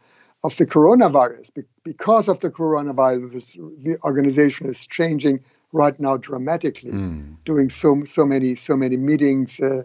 of 0.45 0.57
the 0.57 0.65
coronavirus. 0.65 1.51
because 1.83 2.29
of 2.29 2.39
the 2.39 2.51
coronavirus, 2.51 3.45
the 3.87 3.97
organization 4.05 4.71
is 4.71 4.87
changing 4.87 5.41
right 5.73 5.99
now 5.99 6.17
dramatically, 6.17 6.93
mm. 6.93 7.37
doing 7.45 7.69
so 7.69 8.05
so 8.05 8.25
many 8.25 8.55
so 8.55 8.77
many 8.77 8.97
meetings 8.97 9.59
uh, 9.59 9.83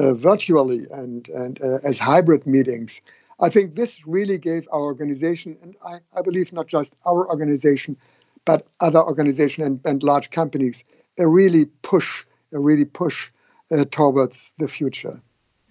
uh, 0.00 0.12
virtually 0.28 0.82
and 0.90 1.28
and 1.42 1.54
uh, 1.62 1.88
as 1.90 1.98
hybrid 1.98 2.46
meetings. 2.46 3.00
I 3.46 3.48
think 3.48 3.66
this 3.76 4.06
really 4.06 4.38
gave 4.50 4.68
our 4.74 4.84
organization, 4.92 5.56
and 5.62 5.74
I, 5.92 5.94
I 6.18 6.20
believe 6.28 6.52
not 6.52 6.66
just 6.66 6.96
our 7.10 7.22
organization, 7.34 7.96
but 8.44 8.60
other 8.80 9.02
organizations 9.02 9.66
and, 9.66 9.80
and 9.84 10.02
large 10.02 10.28
companies, 10.30 10.84
a 11.18 11.26
really 11.26 11.64
push, 11.90 12.26
a 12.52 12.58
really 12.68 12.88
push 13.02 13.30
uh, 13.70 13.84
towards 13.90 14.52
the 14.58 14.68
future. 14.68 15.16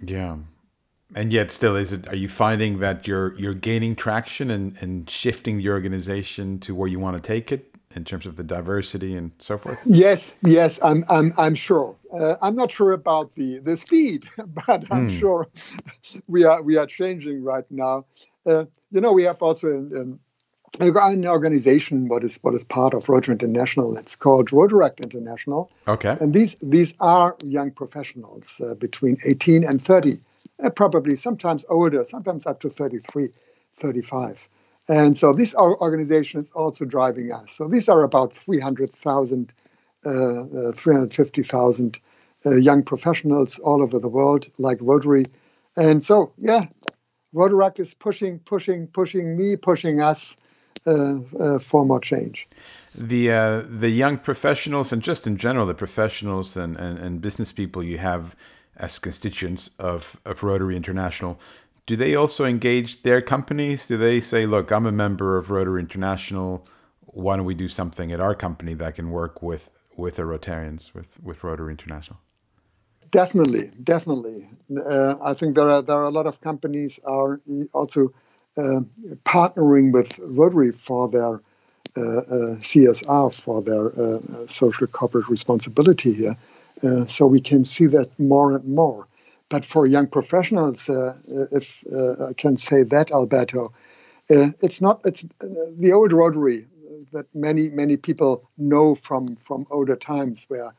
Yeah. 0.02 0.38
And 1.14 1.32
yet 1.32 1.52
still 1.52 1.76
is 1.76 1.94
it 1.94 2.08
are 2.10 2.16
you 2.16 2.28
finding 2.28 2.80
that 2.80 3.08
you're 3.08 3.38
you're 3.40 3.54
gaining 3.54 3.96
traction 3.96 4.50
and 4.52 4.76
and 4.82 5.10
shifting 5.10 5.58
the 5.58 5.70
organization 5.70 6.60
to 6.62 6.74
where 6.74 6.88
you 6.88 7.00
want 7.00 7.16
to 7.16 7.22
take 7.22 7.52
it 7.52 7.76
in 7.96 8.04
terms 8.04 8.26
of 8.26 8.36
the 8.36 8.44
diversity 8.44 9.16
and 9.16 9.32
so 9.40 9.58
forth? 9.58 9.80
Yes 9.86 10.34
yes 10.44 10.80
i'm 10.84 11.06
i'm 11.10 11.32
i'm 11.38 11.56
sure. 11.56 11.96
Uh, 12.12 12.36
i'm 12.42 12.56
not 12.56 12.72
sure 12.72 12.92
about 12.92 13.34
the 13.36 13.60
the 13.60 13.78
speed 13.78 14.28
but 14.38 14.84
i'm 14.92 15.10
mm. 15.10 15.20
sure 15.20 15.48
we 16.28 16.44
are 16.44 16.62
we 16.62 16.76
are 16.76 16.88
changing 16.88 17.44
right 17.44 17.66
now. 17.70 18.04
Uh, 18.46 18.66
you 18.92 19.02
know 19.02 19.12
we 19.12 19.24
have 19.24 19.42
also 19.42 19.70
in, 19.70 19.96
in 19.96 20.20
an 20.80 21.26
organization 21.28 22.08
what 22.08 22.24
is 22.24 22.38
what 22.42 22.54
is 22.54 22.64
part 22.64 22.94
of 22.94 23.08
Rotary 23.10 23.34
International. 23.34 23.98
It's 23.98 24.16
called 24.16 24.50
Rotaract 24.50 25.04
International. 25.04 25.72
Okay. 25.88 26.16
And 26.22 26.34
these 26.34 26.56
these 26.62 26.94
are 27.00 27.36
young 27.44 27.72
professionals 27.72 28.62
uh, 28.64 28.74
between 28.76 29.18
18 29.26 29.64
and 29.64 29.82
30, 29.82 30.14
uh, 30.64 30.70
probably 30.70 31.16
sometimes 31.16 31.66
older, 31.70 32.04
sometimes 32.06 32.46
up 32.46 32.60
to 32.62 32.70
33, 32.70 33.30
35. 33.78 34.50
And 34.88 35.18
so 35.18 35.34
this 35.34 35.56
organization 35.56 36.40
is 36.40 36.52
also 36.52 36.86
driving 36.86 37.32
us. 37.32 37.52
So 37.52 37.68
these 37.68 37.90
are 37.90 38.04
about 38.04 38.34
300,000, 38.34 39.54
uh, 40.06 40.10
uh 40.10 40.72
350,000 40.74 42.00
uh, 42.46 42.52
young 42.52 42.84
professionals 42.84 43.58
all 43.60 43.82
over 43.82 43.98
the 43.98 44.08
world, 44.08 44.48
like 44.60 44.78
Rotary. 44.82 45.24
And 45.76 46.04
so, 46.04 46.32
yeah, 46.38 46.62
Rotaract 47.34 47.80
is 47.80 47.96
pushing, 47.96 48.38
pushing, 48.40 48.88
pushing 48.88 49.36
me, 49.36 49.56
pushing 49.56 50.02
us 50.02 50.36
uh, 50.86 51.18
uh, 51.40 51.60
for 51.60 51.86
more 51.86 52.00
change. 52.00 52.48
The 52.98 53.32
uh, 53.32 53.64
the 53.68 53.90
young 53.90 54.18
professionals 54.18 54.94
and 54.94 55.02
just 55.02 55.28
in 55.28 55.38
general 55.38 55.66
the 55.66 55.74
professionals 55.74 56.56
and, 56.58 56.78
and, 56.78 56.98
and 57.00 57.22
business 57.22 57.52
people 57.52 57.84
you 57.84 57.98
have 57.98 58.36
as 58.78 59.00
constituents 59.00 59.70
of, 59.80 60.18
of 60.26 60.44
Rotary 60.44 60.76
International, 60.76 61.40
do 61.86 61.96
they 61.96 62.16
also 62.16 62.46
engage 62.46 63.04
their 63.04 63.22
companies? 63.22 63.88
Do 63.88 63.98
they 63.98 64.20
say, 64.22 64.46
look, 64.46 64.72
I'm 64.72 64.86
a 64.86 64.92
member 64.92 65.38
of 65.38 65.50
Rotary 65.50 65.80
International. 65.80 66.68
Why 67.06 67.38
don't 67.38 67.46
we 67.46 67.54
do 67.54 67.68
something 67.68 68.12
at 68.12 68.20
our 68.20 68.36
company 68.36 68.74
that 68.76 68.96
can 68.96 69.12
work 69.12 69.42
with 69.42 69.70
with 69.98 70.18
the 70.18 70.24
Rotarians, 70.24 70.94
with, 70.94 71.08
with 71.24 71.42
Rotary 71.44 71.72
International? 71.72 72.20
Definitely, 73.12 73.72
definitely. 73.84 74.46
Uh, 74.78 75.16
I 75.22 75.34
think 75.34 75.56
there 75.56 75.70
are 75.70 75.82
there 75.82 75.96
are 75.96 76.04
a 76.04 76.10
lot 76.10 76.28
of 76.28 76.42
companies 76.42 77.00
are 77.06 77.40
also 77.72 78.14
partnering 78.58 79.92
with 79.92 80.18
Rotary 80.38 80.72
for 80.72 81.08
their 81.10 81.42
uh, 81.98 82.02
uh, 82.02 82.56
CSR, 82.60 83.34
for 83.34 83.62
their 83.62 83.92
social 84.50 84.88
corporate 84.88 85.30
responsibility 85.30 86.14
here. 86.14 86.36
so 87.08 87.26
we 87.26 87.40
can 87.40 87.64
see 87.64 87.86
that 87.86 88.10
more 88.20 88.56
and 88.56 88.66
more. 88.66 89.08
But 89.50 89.64
for 89.64 89.88
young 89.88 90.08
professionals, 90.08 90.90
if 91.52 91.84
I 92.30 92.34
can 92.34 92.58
say 92.58 92.84
that, 92.84 93.12
Alberto, 93.12 93.72
it's 94.28 94.82
not 94.82 95.00
it's 95.06 95.26
the 95.80 95.92
old 95.94 96.12
Rotary 96.12 96.66
that 97.14 97.28
many 97.34 97.70
many 97.70 97.98
people 97.98 98.44
know 98.58 98.96
from 98.96 99.36
from 99.38 99.66
older 99.72 99.96
times 99.96 100.46
where 100.50 100.74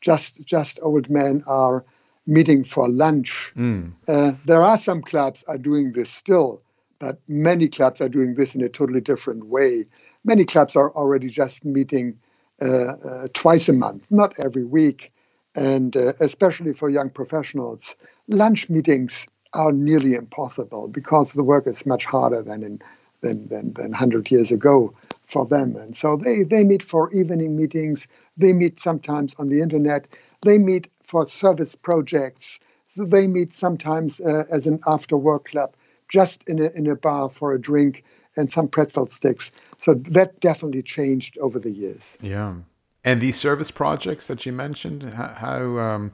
just 0.00 0.44
just 0.46 0.78
old 0.82 1.10
men 1.10 1.44
are 1.46 1.84
meeting 2.26 2.64
for 2.64 2.88
lunch. 2.88 3.52
Mm. 3.56 3.92
Uh, 4.08 4.32
there 4.44 4.62
are 4.62 4.78
some 4.78 5.02
clubs 5.02 5.44
are 5.48 5.58
doing 5.58 5.92
this 5.92 6.10
still, 6.10 6.62
but 7.02 7.18
many 7.26 7.66
clubs 7.66 8.00
are 8.00 8.08
doing 8.08 8.36
this 8.36 8.54
in 8.54 8.62
a 8.62 8.68
totally 8.68 9.00
different 9.00 9.48
way. 9.48 9.84
Many 10.24 10.44
clubs 10.44 10.76
are 10.76 10.92
already 10.92 11.28
just 11.28 11.64
meeting 11.64 12.14
uh, 12.62 12.66
uh, 12.66 13.26
twice 13.34 13.68
a 13.68 13.72
month, 13.72 14.06
not 14.08 14.32
every 14.44 14.64
week. 14.64 15.12
And 15.56 15.96
uh, 15.96 16.12
especially 16.20 16.72
for 16.72 16.88
young 16.88 17.10
professionals, 17.10 17.96
lunch 18.28 18.70
meetings 18.70 19.26
are 19.52 19.72
nearly 19.72 20.14
impossible 20.14 20.88
because 20.94 21.32
the 21.32 21.42
work 21.42 21.66
is 21.66 21.84
much 21.86 22.04
harder 22.04 22.40
than 22.40 22.62
in 22.62 22.80
than, 23.20 23.48
than, 23.48 23.72
than 23.72 23.90
100 23.90 24.30
years 24.30 24.52
ago 24.52 24.92
for 25.26 25.44
them. 25.44 25.74
And 25.74 25.96
so 25.96 26.16
they, 26.16 26.44
they 26.44 26.62
meet 26.62 26.84
for 26.84 27.12
evening 27.12 27.56
meetings. 27.56 28.06
They 28.36 28.52
meet 28.52 28.78
sometimes 28.78 29.34
on 29.40 29.48
the 29.48 29.60
internet. 29.60 30.08
They 30.42 30.58
meet 30.58 30.88
for 31.02 31.26
service 31.26 31.74
projects. 31.74 32.60
So 32.88 33.04
they 33.04 33.26
meet 33.26 33.52
sometimes 33.52 34.20
uh, 34.20 34.44
as 34.50 34.66
an 34.66 34.78
after 34.86 35.16
work 35.16 35.46
club 35.46 35.72
just 36.12 36.46
in 36.46 36.60
a, 36.60 36.68
in 36.78 36.86
a 36.86 36.94
bar 36.94 37.30
for 37.30 37.54
a 37.54 37.60
drink 37.60 38.04
and 38.36 38.48
some 38.48 38.68
pretzel 38.68 39.06
sticks. 39.06 39.50
So 39.80 39.94
that 39.94 40.38
definitely 40.40 40.82
changed 40.82 41.38
over 41.38 41.58
the 41.58 41.70
years. 41.70 42.02
Yeah. 42.20 42.54
And 43.02 43.20
these 43.20 43.36
service 43.36 43.70
projects 43.70 44.26
that 44.26 44.44
you 44.44 44.52
mentioned, 44.52 45.02
how, 45.14 45.28
how 45.28 45.78
um, 45.78 46.12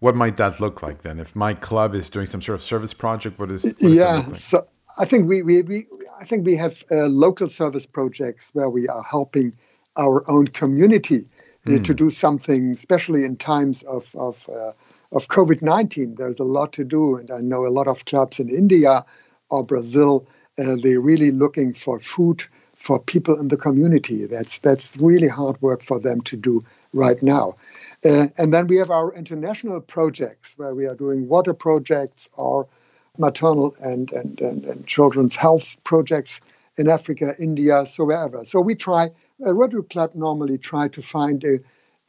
what 0.00 0.16
might 0.16 0.36
that 0.36 0.60
look 0.60 0.82
like 0.82 1.02
then? 1.02 1.20
If 1.20 1.34
my 1.36 1.54
club 1.54 1.94
is 1.94 2.10
doing 2.10 2.26
some 2.26 2.42
sort 2.42 2.56
of 2.56 2.62
service 2.62 2.92
project, 2.92 3.38
what 3.38 3.50
is? 3.50 3.62
What 3.62 3.92
yeah. 3.92 4.16
Like? 4.26 4.36
So 4.36 4.66
I 4.98 5.04
think 5.04 5.28
we, 5.28 5.42
we, 5.42 5.62
we 5.62 5.86
I 6.20 6.24
think 6.24 6.44
we 6.44 6.56
have 6.56 6.82
uh, 6.90 7.06
local 7.06 7.48
service 7.48 7.86
projects 7.86 8.50
where 8.52 8.68
we 8.68 8.88
are 8.88 9.02
helping 9.02 9.52
our 9.96 10.28
own 10.28 10.48
community 10.48 11.24
mm. 11.64 11.84
to 11.84 11.94
do 11.94 12.10
something, 12.10 12.72
especially 12.72 13.24
in 13.24 13.36
times 13.36 13.82
of 13.84 14.14
of 14.14 14.48
uh, 14.50 14.72
of 15.14 15.28
COVID 15.28 15.62
19. 15.62 16.16
There's 16.16 16.40
a 16.40 16.44
lot 16.44 16.72
to 16.74 16.84
do. 16.84 17.16
And 17.16 17.30
I 17.30 17.38
know 17.38 17.66
a 17.66 17.68
lot 17.68 17.88
of 17.88 18.04
clubs 18.04 18.38
in 18.40 18.48
India 18.50 19.04
or 19.48 19.64
Brazil, 19.64 20.26
uh, 20.58 20.76
they're 20.82 21.00
really 21.00 21.30
looking 21.30 21.72
for 21.72 22.00
food 22.00 22.44
for 22.76 22.98
people 22.98 23.40
in 23.40 23.48
the 23.48 23.56
community. 23.56 24.26
That's, 24.26 24.58
that's 24.58 24.94
really 25.02 25.28
hard 25.28 25.60
work 25.62 25.82
for 25.82 25.98
them 25.98 26.20
to 26.22 26.36
do 26.36 26.60
right 26.92 27.22
now. 27.22 27.54
Uh, 28.04 28.26
and 28.36 28.52
then 28.52 28.66
we 28.66 28.76
have 28.76 28.90
our 28.90 29.14
international 29.14 29.80
projects 29.80 30.52
where 30.58 30.74
we 30.74 30.84
are 30.84 30.94
doing 30.94 31.26
water 31.26 31.54
projects 31.54 32.28
or 32.34 32.68
maternal 33.16 33.74
and, 33.80 34.12
and, 34.12 34.40
and, 34.40 34.66
and 34.66 34.86
children's 34.86 35.34
health 35.34 35.76
projects 35.84 36.56
in 36.76 36.90
Africa, 36.90 37.34
India, 37.38 37.86
so 37.86 38.04
wherever. 38.04 38.44
So 38.44 38.60
we 38.60 38.74
try, 38.74 39.10
a 39.46 39.54
Rotary 39.54 39.84
Club 39.84 40.10
normally 40.14 40.58
try 40.58 40.88
to 40.88 41.00
find 41.00 41.42
a, 41.44 41.60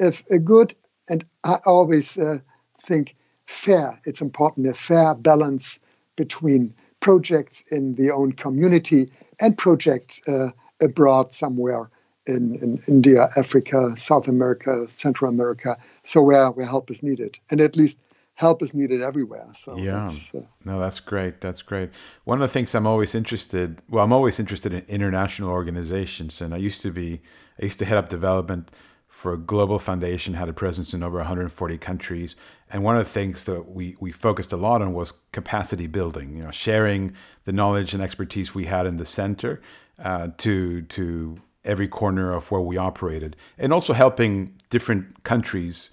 a, 0.05 0.13
a 0.31 0.39
good, 0.39 0.73
and 1.07 1.23
I 1.43 1.59
always 1.65 2.17
uh, 2.17 2.39
think 2.85 3.15
fair. 3.47 3.99
It's 4.05 4.21
important 4.21 4.67
a 4.67 4.73
fair 4.73 5.15
balance 5.15 5.79
between 6.15 6.73
projects 6.99 7.63
in 7.71 7.95
the 7.95 8.11
own 8.11 8.31
community 8.31 9.11
and 9.41 9.57
projects 9.57 10.21
uh, 10.27 10.49
abroad 10.81 11.33
somewhere 11.33 11.89
in, 12.27 12.55
in 12.55 12.79
India, 12.87 13.29
Africa, 13.35 13.95
South 13.95 14.27
America, 14.27 14.87
Central 14.89 15.29
America, 15.29 15.77
so 16.03 16.21
where, 16.21 16.49
where 16.51 16.65
help 16.65 16.89
is 16.89 17.03
needed. 17.03 17.37
And 17.51 17.61
at 17.61 17.75
least 17.75 17.99
help 18.33 18.61
is 18.61 18.73
needed 18.73 19.01
everywhere. 19.01 19.47
So 19.55 19.77
yeah, 19.77 20.09
uh, 20.33 20.39
no, 20.63 20.79
that's 20.79 20.99
great. 20.99 21.41
That's 21.41 21.61
great. 21.61 21.89
One 22.23 22.41
of 22.41 22.47
the 22.47 22.51
things 22.51 22.73
I'm 22.73 22.87
always 22.87 23.15
interested. 23.15 23.81
Well, 23.89 24.03
I'm 24.03 24.13
always 24.13 24.39
interested 24.39 24.73
in 24.73 24.83
international 24.87 25.49
organizations, 25.49 26.41
and 26.41 26.53
I 26.53 26.57
used 26.57 26.81
to 26.81 26.91
be. 26.91 27.21
I 27.61 27.63
used 27.63 27.79
to 27.79 27.85
head 27.85 27.97
up 27.97 28.09
development 28.09 28.69
for 29.07 29.33
a 29.33 29.37
global 29.37 29.79
foundation, 29.79 30.33
had 30.33 30.49
a 30.49 30.53
presence 30.53 30.93
in 30.93 31.01
over 31.01 31.17
140 31.17 31.77
countries, 31.77 32.35
and 32.71 32.83
one 32.83 32.97
of 32.97 33.05
the 33.05 33.11
things 33.11 33.43
that 33.43 33.69
we 33.69 33.95
we 33.99 34.11
focused 34.11 34.51
a 34.51 34.57
lot 34.57 34.81
on 34.81 34.93
was 34.93 35.13
capacity 35.31 35.87
building. 35.87 36.35
You 36.35 36.43
know, 36.43 36.51
sharing 36.51 37.13
the 37.45 37.53
knowledge 37.53 37.93
and 37.93 38.01
expertise 38.01 38.55
we 38.55 38.65
had 38.65 38.85
in 38.85 38.97
the 38.97 39.05
center 39.05 39.61
uh, 40.03 40.29
to 40.39 40.81
to 40.81 41.37
every 41.63 41.87
corner 41.87 42.33
of 42.33 42.51
where 42.51 42.61
we 42.61 42.77
operated, 42.77 43.35
and 43.57 43.73
also 43.73 43.93
helping 43.93 44.53
different 44.69 45.23
countries 45.23 45.89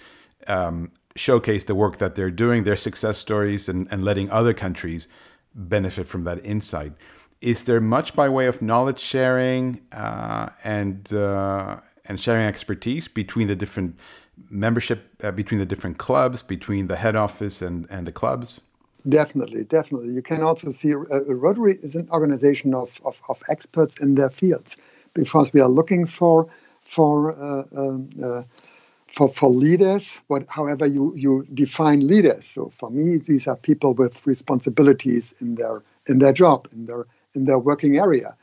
um, 0.46 0.90
showcase 1.16 1.64
the 1.64 1.74
work 1.74 1.98
that 1.98 2.14
they're 2.14 2.30
doing, 2.30 2.64
their 2.64 2.76
success 2.76 3.18
stories, 3.18 3.68
and, 3.68 3.88
and 3.90 4.04
letting 4.04 4.30
other 4.30 4.54
countries 4.54 5.08
benefit 5.54 6.08
from 6.08 6.24
that 6.24 6.44
insight. 6.44 6.92
Is 7.40 7.64
there 7.64 7.80
much 7.80 8.14
by 8.14 8.28
way 8.28 8.46
of 8.46 8.62
knowledge 8.62 9.00
sharing 9.00 9.80
uh, 9.92 10.50
and 10.64 11.12
uh, 11.12 11.80
and 12.06 12.18
sharing 12.18 12.46
expertise 12.46 13.08
between 13.08 13.48
the 13.48 13.56
different 13.56 13.96
membership, 14.50 15.08
uh, 15.22 15.30
between 15.30 15.58
the 15.58 15.66
different 15.66 15.98
clubs, 15.98 16.42
between 16.42 16.86
the 16.86 16.96
head 16.96 17.16
office 17.16 17.62
and, 17.62 17.86
and 17.90 18.06
the 18.06 18.12
clubs? 18.12 18.60
Definitely, 19.08 19.64
definitely. 19.64 20.14
You 20.14 20.22
can 20.22 20.42
also 20.42 20.70
see 20.70 20.94
uh, 20.94 21.24
Rotary 21.24 21.78
is 21.82 21.94
an 21.96 22.08
organization 22.10 22.72
of, 22.72 23.00
of, 23.04 23.20
of, 23.28 23.42
experts 23.50 24.00
in 24.00 24.14
their 24.14 24.30
fields 24.30 24.76
because 25.12 25.52
we 25.52 25.60
are 25.60 25.68
looking 25.68 26.06
for 26.06 26.48
for 26.84 27.36
uh, 27.36 27.64
um, 27.76 28.08
uh, 28.22 28.42
for, 29.12 29.28
for 29.28 29.50
leaders, 29.50 30.18
what, 30.28 30.46
however 30.48 30.86
you, 30.86 31.12
you 31.14 31.46
define 31.52 32.06
leaders. 32.06 32.46
So 32.46 32.72
for 32.78 32.90
me, 32.90 33.18
these 33.18 33.46
are 33.46 33.56
people 33.56 33.92
with 33.92 34.26
responsibilities 34.26 35.34
in 35.40 35.56
their 35.56 35.82
in 36.06 36.18
their 36.18 36.32
job, 36.32 36.66
in 36.72 36.86
their 36.86 37.06
in 37.34 37.44
their 37.44 37.58
working 37.58 37.98
area, 37.98 38.36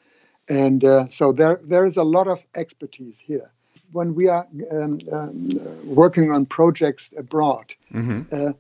and 0.50 0.84
uh, 0.84 1.08
so 1.08 1.32
there 1.32 1.60
there 1.64 1.86
is 1.86 1.98
a 1.98 2.04
lot 2.04 2.28
of 2.28 2.44
expertise 2.56 3.18
here. 3.18 3.52
When 3.92 4.16
we 4.16 4.28
are 4.28 4.48
um, 4.72 5.00
um, 5.12 5.50
working 5.86 6.32
on 6.32 6.46
projects 6.46 7.12
abroad, 7.18 7.74
mm-hmm. 7.94 8.22
uh, 8.32 8.54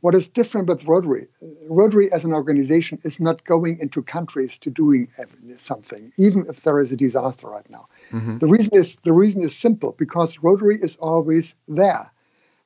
what 0.00 0.14
is 0.14 0.28
different 0.28 0.68
with 0.68 0.84
Rotary? 0.84 1.26
Rotary 1.68 2.12
as 2.12 2.22
an 2.24 2.32
organization 2.32 3.00
is 3.02 3.18
not 3.18 3.44
going 3.44 3.78
into 3.80 4.02
countries 4.02 4.58
to 4.58 4.70
doing 4.70 5.08
something, 5.56 6.12
even 6.16 6.46
if 6.48 6.62
there 6.62 6.78
is 6.78 6.92
a 6.92 6.96
disaster 6.96 7.48
right 7.48 7.68
now. 7.70 7.86
Mm-hmm. 8.12 8.38
The 8.38 8.46
reason 8.46 8.76
is 8.76 8.96
the 9.02 9.12
reason 9.12 9.42
is 9.42 9.56
simple 9.56 9.96
because 9.98 10.38
Rotary 10.42 10.78
is 10.80 10.96
always 10.96 11.54
there. 11.66 12.10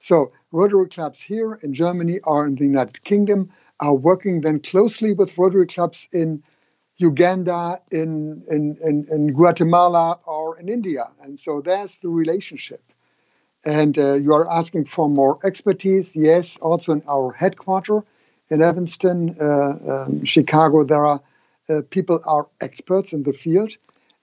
So 0.01 0.33
Rotary 0.53 0.89
clubs 0.89 1.21
here 1.21 1.59
in 1.63 1.73
Germany 1.73 2.19
or 2.25 2.47
in 2.47 2.57
the 2.57 2.65
United 2.65 3.03
Kingdom 3.05 3.51
are 3.79 3.95
working 3.95 4.41
then 4.41 4.61
closely 4.61 5.13
with 5.13 5.39
Rotary 5.39 5.67
clubs 5.67 6.09
in 6.13 6.43
Uganda, 7.01 7.81
in, 7.91 8.45
in, 8.51 8.77
in, 8.83 9.07
in 9.11 9.33
Guatemala, 9.33 10.19
or 10.27 10.59
in 10.59 10.69
India. 10.69 11.05
And 11.23 11.39
so 11.41 11.61
that's 11.61 11.97
the 11.97 12.09
relationship. 12.09 12.83
And 13.65 13.99
uh, 13.99 14.15
you 14.15 14.33
are 14.35 14.51
asking 14.51 14.87
for 14.87 15.09
more 15.09 15.39
expertise. 15.45 16.15
Yes, 16.15 16.57
also 16.59 16.93
in 16.93 17.03
our 17.09 17.33
headquarters 17.33 18.03
in 18.51 18.63
Evanston, 18.63 19.37
uh, 19.41 19.79
um, 19.89 20.25
Chicago, 20.25 20.85
there 20.85 21.07
are 21.07 21.21
uh, 21.69 21.83
people 21.91 22.21
are 22.25 22.49
experts 22.61 23.13
in 23.13 23.23
the 23.23 23.33
field, 23.33 23.77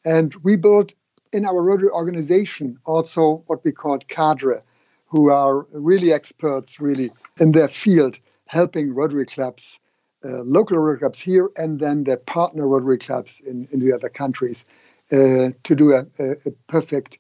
and 0.04 0.36
we 0.44 0.58
built 0.58 0.94
in 1.32 1.46
our 1.46 1.62
Rotary 1.62 1.90
organization 1.90 2.78
also 2.86 3.44
what 3.48 3.64
we 3.64 3.72
call 3.72 4.00
cadre, 4.00 4.62
who 5.08 5.30
are 5.30 5.66
really 5.72 6.12
experts, 6.12 6.80
really 6.82 7.10
in 7.40 7.54
their 7.54 7.70
field, 7.70 8.20
helping 8.48 8.94
Rotary 8.94 9.26
clubs, 9.26 9.80
uh, 10.26 10.42
local 10.44 10.78
Rotary 10.78 11.00
clubs 11.00 11.20
here, 11.20 11.50
and 11.58 11.80
then 11.80 12.04
their 12.04 12.18
partner 12.18 12.68
Rotary 12.68 12.98
clubs 12.98 13.42
in, 13.46 13.68
in 13.72 13.80
the 13.80 13.94
other 13.94 14.10
countries 14.10 14.66
uh, 15.12 15.52
to 15.64 15.76
do 15.76 15.94
a, 15.94 16.06
a, 16.20 16.32
a 16.46 16.52
perfect 16.68 17.20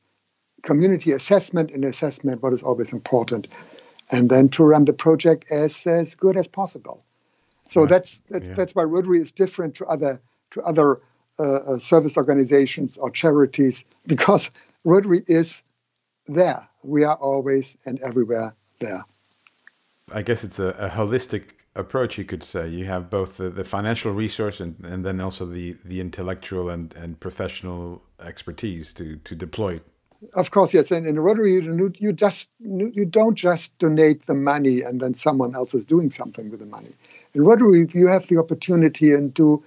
community 0.63 1.11
assessment 1.11 1.71
and 1.71 1.83
assessment 1.83 2.41
what 2.43 2.53
is 2.53 2.63
always 2.63 2.91
important 2.91 3.47
and 4.11 4.29
then 4.29 4.49
to 4.49 4.63
run 4.63 4.85
the 4.85 4.93
project 4.93 5.49
as 5.51 5.85
as 5.85 6.15
good 6.15 6.35
as 6.35 6.47
possible 6.47 7.03
so 7.65 7.81
right. 7.81 7.89
that's 7.89 8.19
that's, 8.29 8.47
yeah. 8.47 8.53
that's 8.53 8.75
why 8.75 8.83
rotary 8.83 9.19
is 9.19 9.31
different 9.31 9.75
to 9.75 9.85
other 9.85 10.19
to 10.51 10.61
other 10.63 10.97
uh, 11.39 11.43
uh, 11.43 11.77
service 11.77 12.17
organizations 12.17 12.97
or 12.97 13.09
charities 13.11 13.85
because 14.07 14.49
rotary 14.83 15.21
is 15.27 15.61
there 16.27 16.67
we 16.83 17.03
are 17.03 17.15
always 17.15 17.77
and 17.85 17.99
everywhere 18.01 18.53
there 18.79 19.03
i 20.13 20.21
guess 20.21 20.43
it's 20.43 20.59
a, 20.59 20.69
a 20.79 20.89
holistic 20.89 21.43
approach 21.77 22.17
you 22.17 22.25
could 22.25 22.43
say 22.43 22.67
you 22.67 22.85
have 22.85 23.09
both 23.09 23.37
the, 23.37 23.49
the 23.49 23.63
financial 23.63 24.11
resource 24.11 24.59
and, 24.59 24.75
and 24.83 25.05
then 25.05 25.21
also 25.21 25.45
the 25.45 25.75
the 25.85 25.99
intellectual 26.01 26.69
and, 26.69 26.93
and 26.95 27.19
professional 27.19 28.01
expertise 28.19 28.93
to 28.93 29.17
to 29.17 29.35
deploy 29.35 29.79
of 30.33 30.51
course, 30.51 30.73
yes. 30.73 30.91
And 30.91 31.05
in 31.05 31.19
Rotary, 31.19 31.53
you, 31.53 31.91
you 31.99 32.11
just 32.11 32.49
you 32.59 33.05
don't 33.05 33.35
just 33.35 33.77
donate 33.77 34.25
the 34.25 34.33
money 34.33 34.81
and 34.81 34.99
then 34.99 35.13
someone 35.13 35.55
else 35.55 35.73
is 35.73 35.85
doing 35.85 36.09
something 36.09 36.49
with 36.49 36.59
the 36.59 36.65
money. 36.65 36.89
In 37.33 37.43
Rotary, 37.43 37.87
you 37.93 38.07
have 38.07 38.27
the 38.27 38.37
opportunity 38.37 39.13
and 39.13 39.35
to 39.35 39.63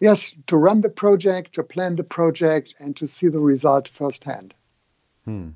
yes 0.00 0.34
to 0.48 0.56
run 0.56 0.80
the 0.80 0.88
project, 0.88 1.52
to 1.54 1.62
plan 1.62 1.94
the 1.94 2.04
project, 2.04 2.74
and 2.80 2.96
to 2.96 3.06
see 3.06 3.28
the 3.28 3.38
result 3.38 3.88
firsthand. 3.88 4.54
Hmm. 5.24 5.50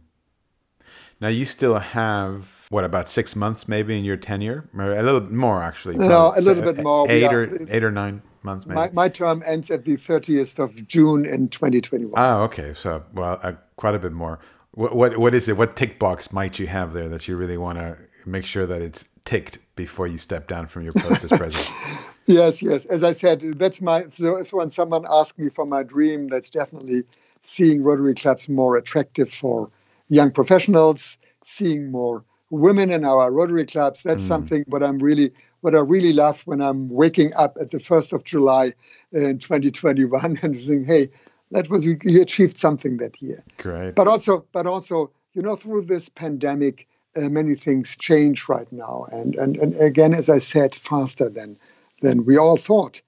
Now 1.21 1.29
you 1.29 1.45
still 1.45 1.79
have 1.79 2.56
what 2.69 2.85
about 2.85 3.09
six 3.09 3.37
months 3.37 3.69
maybe 3.69 3.97
in 3.97 4.05
your 4.05 4.17
tenure, 4.17 4.69
or 4.77 4.93
a 4.93 5.03
little 5.03 5.21
bit 5.21 5.33
more 5.33 5.63
actually. 5.63 5.97
No, 5.97 6.33
a 6.37 6.41
little 6.41 6.63
bit 6.63 6.83
more. 6.83 7.09
Eight 7.11 7.33
or 7.33 7.67
eight 7.71 7.85
or 7.85 7.91
nine 7.91 8.23
months 8.43 8.67
maybe. 8.67 8.77
My, 8.77 8.91
my 8.93 9.09
term 9.09 9.43
ends 9.47 9.71
at 9.71 9.85
the 9.85 9.97
30th 9.97 10.59
of 10.59 10.87
June 10.89 11.25
in 11.27 11.49
2021. 11.49 12.13
Ah, 12.17 12.41
okay. 12.41 12.75
So 12.75 13.03
well, 13.15 13.39
uh, 13.43 13.53
quite 13.77 13.95
a 13.95 13.99
bit 13.99 14.13
more. 14.13 14.41
What, 14.73 14.97
what 14.97 15.19
what 15.19 15.35
is 15.35 15.49
it? 15.49 15.57
What 15.57 15.77
tick 15.77 15.99
box 15.99 16.33
might 16.33 16.59
you 16.59 16.67
have 16.67 16.93
there 16.93 17.09
that 17.09 17.29
you 17.29 17.37
really 17.37 17.57
want 17.57 17.79
to 17.79 17.97
make 18.25 18.45
sure 18.45 18.67
that 18.67 18.83
it's 18.83 19.05
ticked 19.25 19.59
before 19.77 20.07
you 20.07 20.19
step 20.19 20.49
down 20.49 20.67
from 20.67 20.83
your 20.83 20.93
post 20.93 21.25
as 21.25 21.31
president? 21.31 21.73
yes, 22.27 22.63
yes. 22.63 22.85
As 22.87 23.03
I 23.03 23.13
said, 23.13 23.41
that's 23.59 23.81
my. 23.81 24.05
So 24.13 24.37
if 24.37 24.53
when 24.53 24.71
someone 24.71 25.05
asks 25.09 25.39
me 25.39 25.51
for 25.51 25.67
my 25.67 25.83
dream, 25.83 26.29
that's 26.29 26.51
definitely 26.51 27.05
seeing 27.43 27.83
Rotary 27.83 28.15
clubs 28.15 28.49
more 28.49 28.77
attractive 28.77 29.33
for 29.33 29.71
young 30.09 30.33
professionals, 30.33 31.17
seeing 31.45 31.91
more 31.91 32.25
women 32.51 32.91
in 32.91 33.05
our 33.05 33.31
Rotary 33.33 33.67
clubs. 33.67 34.03
That's 34.03 34.23
mm. 34.23 34.29
something 34.29 34.65
what 34.69 34.83
I'm 34.83 34.99
really 34.99 35.33
what 35.61 35.75
I 35.75 35.81
really 35.81 36.13
love 36.13 36.41
when 36.45 36.61
I'm 36.61 36.89
waking 36.89 37.31
up 37.39 37.57
at 37.61 37.71
the 37.71 37.81
first 37.81 38.13
of 38.13 38.25
July 38.25 38.73
in 39.13 39.39
2021 39.39 40.39
and 40.43 40.65
saying, 40.65 40.85
"Hey, 40.85 41.11
that 41.51 41.71
was 41.71 41.87
we 41.87 42.21
achieved 42.21 42.59
something 42.59 42.97
that 42.99 43.21
year. 43.23 43.43
Great. 43.59 43.95
But 43.95 44.09
also, 44.09 44.45
but 44.53 44.67
also, 44.67 45.11
you 45.35 45.43
know, 45.43 45.57
through 45.57 45.83
this 45.83 46.09
pandemic, 46.09 46.89
uh, 47.17 47.29
many 47.29 47.55
things 47.55 47.97
change 47.99 48.49
right 48.49 48.71
now, 48.73 49.07
and 49.13 49.35
and 49.37 49.57
and 49.57 49.75
again, 49.81 50.15
as 50.15 50.29
I 50.29 50.39
said, 50.39 50.75
faster 50.75 51.29
than 51.29 51.57
than 52.03 52.25
we 52.25 52.37
all 52.37 52.57
thought. 52.57 53.01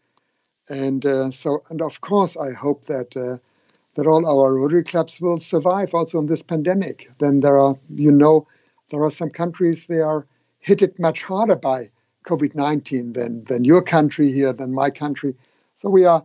And 0.71 1.05
uh, 1.07 1.31
so, 1.31 1.63
and 1.71 1.81
of 1.81 2.01
course, 2.03 2.37
I 2.37 2.53
hope 2.53 2.85
that 2.85 3.17
uh, 3.17 3.39
that 3.97 4.07
all 4.07 4.27
our 4.27 4.55
Rotary 4.55 4.85
clubs 4.85 5.21
will 5.21 5.39
survive 5.39 5.95
also 5.95 6.19
in 6.19 6.27
this 6.27 6.43
pandemic. 6.43 7.11
Then 7.19 7.41
there 7.41 7.59
are, 7.59 7.77
you 7.89 8.13
know, 8.13 8.47
there 8.91 9.03
are 9.03 9.11
some 9.11 9.31
countries 9.31 9.87
they 9.87 10.01
are 10.01 10.27
hit 10.61 10.83
it 10.83 10.99
much 10.99 11.23
harder 11.23 11.57
by 11.57 11.91
COVID-19 12.27 13.15
than 13.15 13.45
than 13.45 13.65
your 13.65 13.83
country 13.83 14.33
here, 14.33 14.53
than 14.53 14.75
my 14.75 14.91
country. 14.91 15.35
So 15.77 15.89
we 15.89 16.05
are 16.05 16.25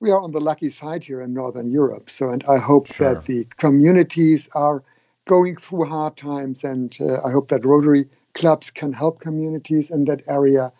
we 0.00 0.10
are 0.10 0.20
on 0.20 0.32
the 0.32 0.40
lucky 0.40 0.70
side 0.70 1.04
here 1.04 1.22
in 1.22 1.32
Northern 1.32 1.70
Europe. 1.70 2.10
So, 2.10 2.28
and 2.28 2.44
I 2.44 2.58
hope 2.58 2.92
sure. 2.92 3.14
that 3.14 3.24
the 3.24 3.46
communities 3.56 4.48
are 4.54 4.82
going 5.26 5.56
through 5.56 5.86
hard 5.86 6.16
times, 6.16 6.64
and 6.64 6.94
uh, 7.00 7.26
I 7.26 7.30
hope 7.30 7.48
that 7.48 7.64
Rotary 7.64 8.06
clubs 8.34 8.70
can 8.70 8.92
help 8.92 9.20
communities 9.20 9.90
in 9.90 10.04
that 10.04 10.22
area. 10.28 10.72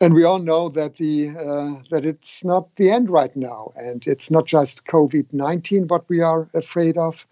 And 0.00 0.14
we 0.14 0.22
all 0.22 0.38
know 0.38 0.68
that 0.68 0.94
the 0.94 1.30
uh, 1.30 1.82
that 1.90 2.06
it's 2.06 2.44
not 2.44 2.74
the 2.76 2.90
end 2.90 3.10
right 3.10 3.34
now, 3.34 3.72
and 3.76 4.06
it's 4.06 4.30
not 4.30 4.46
just 4.46 4.86
COVID 4.86 5.32
nineteen 5.32 5.88
what 5.88 6.08
we 6.08 6.20
are 6.20 6.48
afraid 6.54 6.96
of. 6.96 7.26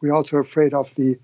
We're 0.00 0.14
also 0.14 0.36
afraid 0.38 0.74
of 0.74 0.94
the 0.94 1.18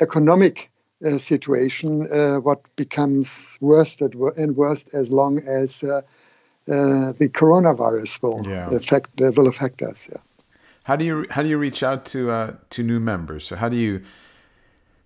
economic 0.00 0.70
uh, 1.04 1.18
situation, 1.18 2.08
uh, 2.12 2.36
what 2.36 2.60
becomes 2.76 3.56
worse 3.60 4.00
and 4.00 4.56
worse 4.56 4.86
as 4.92 5.10
long 5.10 5.38
as 5.46 5.82
uh, 5.82 6.02
uh, 6.68 7.12
the 7.12 7.28
coronavirus 7.28 8.22
will 8.22 8.46
yeah. 8.46 8.68
affect 8.74 9.20
will 9.20 9.48
affect 9.48 9.82
us. 9.82 10.08
Yeah. 10.10 10.18
How 10.84 10.96
do 10.96 11.04
you 11.04 11.26
how 11.30 11.42
do 11.42 11.48
you 11.48 11.58
reach 11.58 11.82
out 11.82 12.04
to 12.06 12.30
uh, 12.30 12.52
to 12.70 12.82
new 12.82 13.00
members? 13.00 13.44
So 13.44 13.56
how 13.56 13.68
do 13.68 13.76
you? 13.76 14.02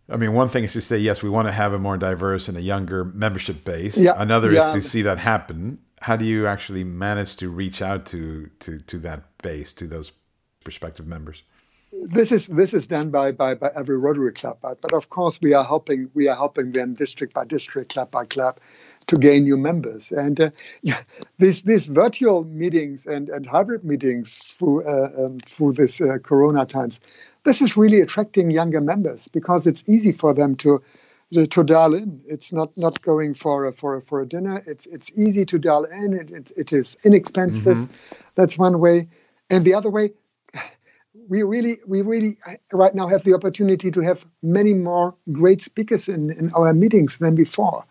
I 0.09 0.17
mean, 0.17 0.33
one 0.33 0.49
thing 0.49 0.65
is 0.65 0.73
to 0.73 0.81
say 0.81 0.99
yes, 0.99 1.23
we 1.23 1.31
want 1.31 1.49
to 1.49 1.53
have 1.53 1.73
a 1.73 1.79
more 1.79 1.97
diverse 1.97 2.49
and 2.49 2.57
a 2.57 2.61
younger 2.61 3.05
membership 3.05 3.65
base. 3.65 3.97
Yeah. 3.97 4.15
Another 4.17 4.53
yeah. 4.53 4.69
is 4.69 4.75
to 4.75 4.89
see 4.89 5.03
that 5.03 5.19
happen. 5.19 5.79
how 6.03 6.17
do 6.17 6.25
you 6.25 6.47
actually 6.47 6.85
manage 6.85 7.37
to 7.37 7.49
reach 7.49 7.81
out 7.81 8.07
to 8.07 8.51
to 8.61 8.79
to 8.81 8.99
that 8.99 9.23
base, 9.43 9.73
to 9.75 9.87
those 9.87 10.13
prospective 10.65 11.07
members? 11.07 11.43
This 11.93 12.33
is 12.33 12.47
this 12.47 12.73
is 12.73 12.87
done 12.87 13.11
by, 13.11 13.33
by, 13.33 13.55
by 13.55 13.71
every 13.77 13.99
Rotary 13.99 14.33
Club, 14.33 14.59
but, 14.63 14.81
but 14.81 14.93
of 14.95 15.11
course 15.11 15.39
we 15.41 15.53
are 15.53 15.65
helping 15.65 16.11
we 16.15 16.29
are 16.29 16.37
helping 16.37 16.73
them 16.73 16.95
district 16.95 17.35
by 17.35 17.45
district, 17.45 17.93
club 17.93 18.11
by 18.11 18.25
club, 18.25 18.59
to 19.09 19.17
gain 19.17 19.45
new 19.45 19.57
members. 19.57 20.11
And 20.11 20.41
uh, 20.41 20.51
these 21.39 21.63
these 21.63 21.87
virtual 21.87 22.45
meetings 22.45 23.05
and, 23.07 23.29
and 23.29 23.47
hybrid 23.47 23.85
meetings 23.85 24.37
through 24.39 24.87
uh, 24.87 25.27
um, 25.27 25.41
through 25.41 25.73
this 25.73 26.01
uh, 26.01 26.19
Corona 26.23 26.65
times, 26.65 26.99
this 27.45 27.61
is 27.61 27.77
really 27.77 28.01
attracting 28.01 28.51
younger 28.51 28.81
members 28.81 29.29
because 29.29 29.67
it's 29.67 29.87
easy 29.87 30.13
for 30.13 30.33
them 30.33 30.57
to 30.57 30.83
to 31.51 31.63
dial 31.63 31.95
in. 31.95 32.23
It's 32.27 32.53
not 32.53 32.73
not 32.79 33.03
going 33.03 33.35
for 33.35 33.67
a, 33.67 33.73
for 33.73 33.97
a, 33.97 34.03
for 34.03 34.23
a 34.23 34.27
dinner. 34.27 34.63
It's 34.67 34.87
it's 34.87 35.11
easy 35.15 35.45
to 35.45 35.59
dial 35.59 35.85
in. 35.85 36.15
It, 36.15 36.31
it, 36.31 36.53
it 36.57 36.73
is 36.73 36.97
inexpensive. 37.05 37.77
Mm-hmm. 37.77 38.17
That's 38.35 38.59
one 38.59 38.81
way, 38.81 39.09
and 39.51 39.65
the 39.67 39.75
other 39.75 39.91
way 39.91 40.13
we 41.29 41.43
really, 41.43 41.79
we 41.87 42.03
really 42.03 42.39
right 42.73 42.95
now 42.95 43.07
have 43.07 43.25
the 43.25 43.35
opportunity 43.35 43.91
to 43.91 44.01
have 44.01 44.25
many 44.43 44.73
more 44.73 45.15
great 45.31 45.61
speakers 45.61 46.09
in, 46.09 46.31
in 46.31 46.53
our 46.55 46.73
meetings 46.73 47.19
than 47.19 47.35
before. 47.35 47.85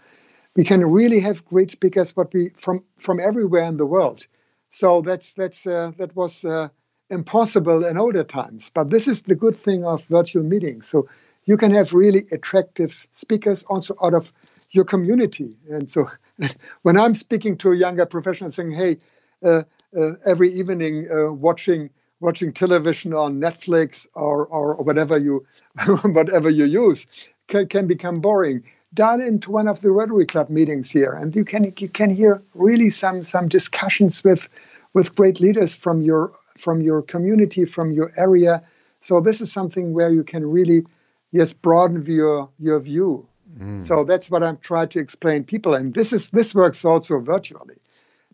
We 0.55 0.63
can 0.63 0.85
really 0.85 1.19
have 1.19 1.45
great 1.45 1.71
speakers, 1.71 2.11
but 2.11 2.33
we 2.33 2.49
from 2.55 2.79
from 2.99 3.19
everywhere 3.19 3.63
in 3.63 3.77
the 3.77 3.85
world. 3.85 4.25
So 4.71 5.01
that's 5.01 5.33
that's 5.33 5.65
uh, 5.65 5.91
that 5.97 6.15
was 6.15 6.43
uh, 6.43 6.67
impossible 7.09 7.85
in 7.85 7.97
older 7.97 8.23
times. 8.23 8.69
But 8.73 8.89
this 8.89 9.07
is 9.07 9.21
the 9.21 9.35
good 9.35 9.55
thing 9.55 9.85
of 9.85 10.03
virtual 10.05 10.43
meetings. 10.43 10.89
So 10.89 11.07
you 11.45 11.57
can 11.57 11.71
have 11.71 11.93
really 11.93 12.25
attractive 12.31 13.07
speakers 13.13 13.63
also 13.63 13.95
out 14.03 14.13
of 14.13 14.31
your 14.71 14.85
community. 14.85 15.57
And 15.69 15.89
so 15.89 16.09
when 16.81 16.97
I'm 16.97 17.15
speaking 17.15 17.57
to 17.57 17.71
a 17.71 17.77
younger 17.77 18.05
professional, 18.05 18.51
saying, 18.51 18.71
"Hey, 18.71 18.97
uh, 19.43 19.63
uh 19.95 20.13
every 20.25 20.51
evening 20.51 21.07
uh, 21.09 21.31
watching." 21.31 21.91
Watching 22.21 22.53
television 22.53 23.13
on 23.13 23.41
Netflix 23.41 24.07
or, 24.13 24.45
or 24.45 24.75
whatever 24.75 25.19
you 25.19 25.45
whatever 26.03 26.49
you 26.49 26.65
use 26.65 27.05
can, 27.47 27.67
can 27.67 27.87
become 27.87 28.15
boring. 28.15 28.63
Dial 28.93 29.21
into 29.21 29.51
one 29.51 29.67
of 29.67 29.81
the 29.81 29.89
Rotary 29.89 30.25
Club 30.25 30.49
meetings 30.49 30.89
here, 30.89 31.13
and 31.13 31.35
you 31.35 31.45
can 31.45 31.73
you 31.77 31.89
can 31.89 32.13
hear 32.13 32.41
really 32.53 32.89
some 32.89 33.23
some 33.23 33.47
discussions 33.47 34.23
with 34.23 34.49
with 34.93 35.15
great 35.15 35.39
leaders 35.39 35.75
from 35.75 36.01
your 36.01 36.33
from 36.57 36.81
your 36.81 37.01
community, 37.01 37.65
from 37.65 37.91
your 37.91 38.11
area. 38.17 38.61
So 39.01 39.21
this 39.21 39.41
is 39.41 39.51
something 39.51 39.93
where 39.93 40.11
you 40.11 40.23
can 40.23 40.45
really 40.45 40.83
yes 41.31 41.53
broaden 41.53 42.05
your 42.05 42.49
your 42.59 42.79
view. 42.81 43.25
Mm. 43.57 43.81
So 43.83 44.03
that's 44.03 44.29
what 44.29 44.43
I'm 44.43 44.57
trying 44.57 44.89
to 44.89 44.99
explain 44.99 45.45
people, 45.45 45.73
and 45.73 45.93
this 45.93 46.11
is 46.11 46.29
this 46.29 46.53
works 46.53 46.83
also 46.83 47.19
virtually. 47.19 47.77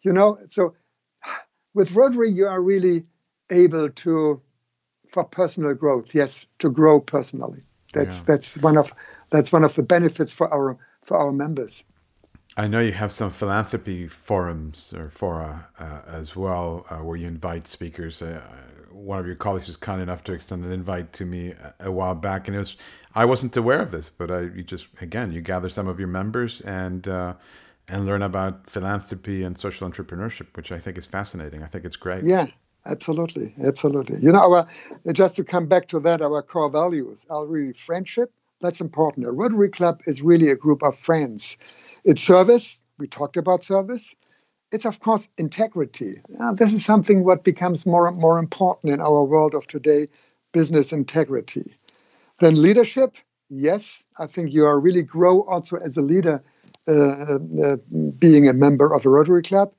You 0.01 0.11
know, 0.11 0.39
so 0.47 0.73
with 1.75 1.91
Rotary 1.91 2.31
you 2.31 2.47
are 2.47 2.61
really 2.61 3.05
able 3.49 3.89
to 3.89 4.41
for 5.11 5.23
personal 5.23 5.73
growth 5.73 6.13
yes 6.13 6.45
to 6.59 6.69
grow 6.69 6.99
personally 6.99 7.61
that's 7.93 8.17
yeah. 8.17 8.23
that's 8.25 8.57
one 8.57 8.77
of 8.77 8.93
that's 9.29 9.51
one 9.51 9.63
of 9.63 9.73
the 9.75 9.83
benefits 9.83 10.33
for 10.33 10.53
our 10.53 10.77
for 11.05 11.17
our 11.17 11.31
members 11.31 11.83
I 12.59 12.65
know 12.65 12.79
you 12.79 12.91
have 12.93 13.11
some 13.11 13.29
philanthropy 13.29 14.07
forums 14.07 14.91
or 14.97 15.11
fora 15.11 15.67
uh, 15.77 16.01
as 16.07 16.35
well, 16.35 16.87
uh, 16.89 16.97
where 16.97 17.15
you 17.15 17.27
invite 17.27 17.67
speakers. 17.67 18.23
Uh, 18.23 18.41
one 18.91 19.19
of 19.19 19.27
your 19.27 19.35
colleagues 19.35 19.67
was 19.67 19.77
kind 19.77 20.01
enough 20.01 20.23
to 20.23 20.33
extend 20.33 20.65
an 20.65 20.71
invite 20.71 21.13
to 21.13 21.25
me 21.25 21.51
a, 21.51 21.75
a, 21.81 21.91
while 21.91 22.15
back, 22.15 22.47
and 22.47 22.55
it 22.55 22.59
was 22.59 22.77
I 23.13 23.25
wasn't 23.25 23.55
aware 23.57 23.79
of 23.79 23.91
this, 23.91 24.09
but 24.09 24.31
I 24.31 24.41
you 24.41 24.63
just 24.63 24.87
again 25.01 25.31
you 25.31 25.39
gather 25.39 25.69
some 25.69 25.87
of 25.87 25.99
your 25.99 26.07
members 26.07 26.61
and 26.61 27.07
uh, 27.07 27.35
and 27.87 28.07
learn 28.07 28.23
about 28.23 28.67
philanthropy 28.67 29.43
and 29.43 29.55
social 29.55 29.87
entrepreneurship, 29.87 30.47
which 30.55 30.71
I 30.71 30.79
think 30.79 30.97
is 30.97 31.05
fascinating. 31.05 31.61
I 31.61 31.67
think 31.67 31.85
it's 31.85 31.95
great. 31.95 32.23
Yeah, 32.23 32.47
Absolutely, 32.89 33.53
absolutely. 33.65 34.17
You 34.21 34.31
know, 34.31 34.39
our 34.39 34.67
just 35.11 35.35
to 35.35 35.43
come 35.43 35.67
back 35.67 35.87
to 35.89 35.99
that, 35.99 36.21
our 36.21 36.41
core 36.41 36.69
values 36.69 37.25
are 37.29 37.45
really 37.45 37.73
friendship. 37.73 38.31
That's 38.61 38.79
important. 38.79 39.25
A 39.25 39.31
Rotary 39.31 39.69
Club 39.69 40.01
is 40.05 40.21
really 40.21 40.49
a 40.49 40.55
group 40.55 40.81
of 40.83 40.97
friends. 40.97 41.57
It's 42.05 42.23
service. 42.23 42.79
We 42.97 43.07
talked 43.07 43.35
about 43.35 43.63
service. 43.63 44.15
It's 44.71 44.85
of 44.85 45.01
course 45.01 45.27
integrity. 45.37 46.21
Uh, 46.39 46.53
this 46.53 46.73
is 46.73 46.85
something 46.85 47.23
what 47.25 47.43
becomes 47.43 47.85
more 47.85 48.07
and 48.07 48.19
more 48.21 48.39
important 48.39 48.93
in 48.93 49.01
our 49.01 49.23
world 49.23 49.53
of 49.53 49.67
today. 49.67 50.07
Business 50.53 50.93
integrity. 50.93 51.75
Then 52.39 52.61
leadership. 52.61 53.17
Yes, 53.49 54.01
I 54.17 54.27
think 54.27 54.51
you 54.53 54.65
are 54.65 54.79
really 54.79 55.03
grow 55.03 55.41
also 55.43 55.77
as 55.77 55.95
a 55.97 56.01
leader, 56.01 56.41
uh, 56.87 57.37
uh, 57.63 57.77
being 58.17 58.47
a 58.47 58.53
member 58.53 58.93
of 58.93 59.05
a 59.05 59.09
Rotary 59.09 59.41
Club, 59.41 59.71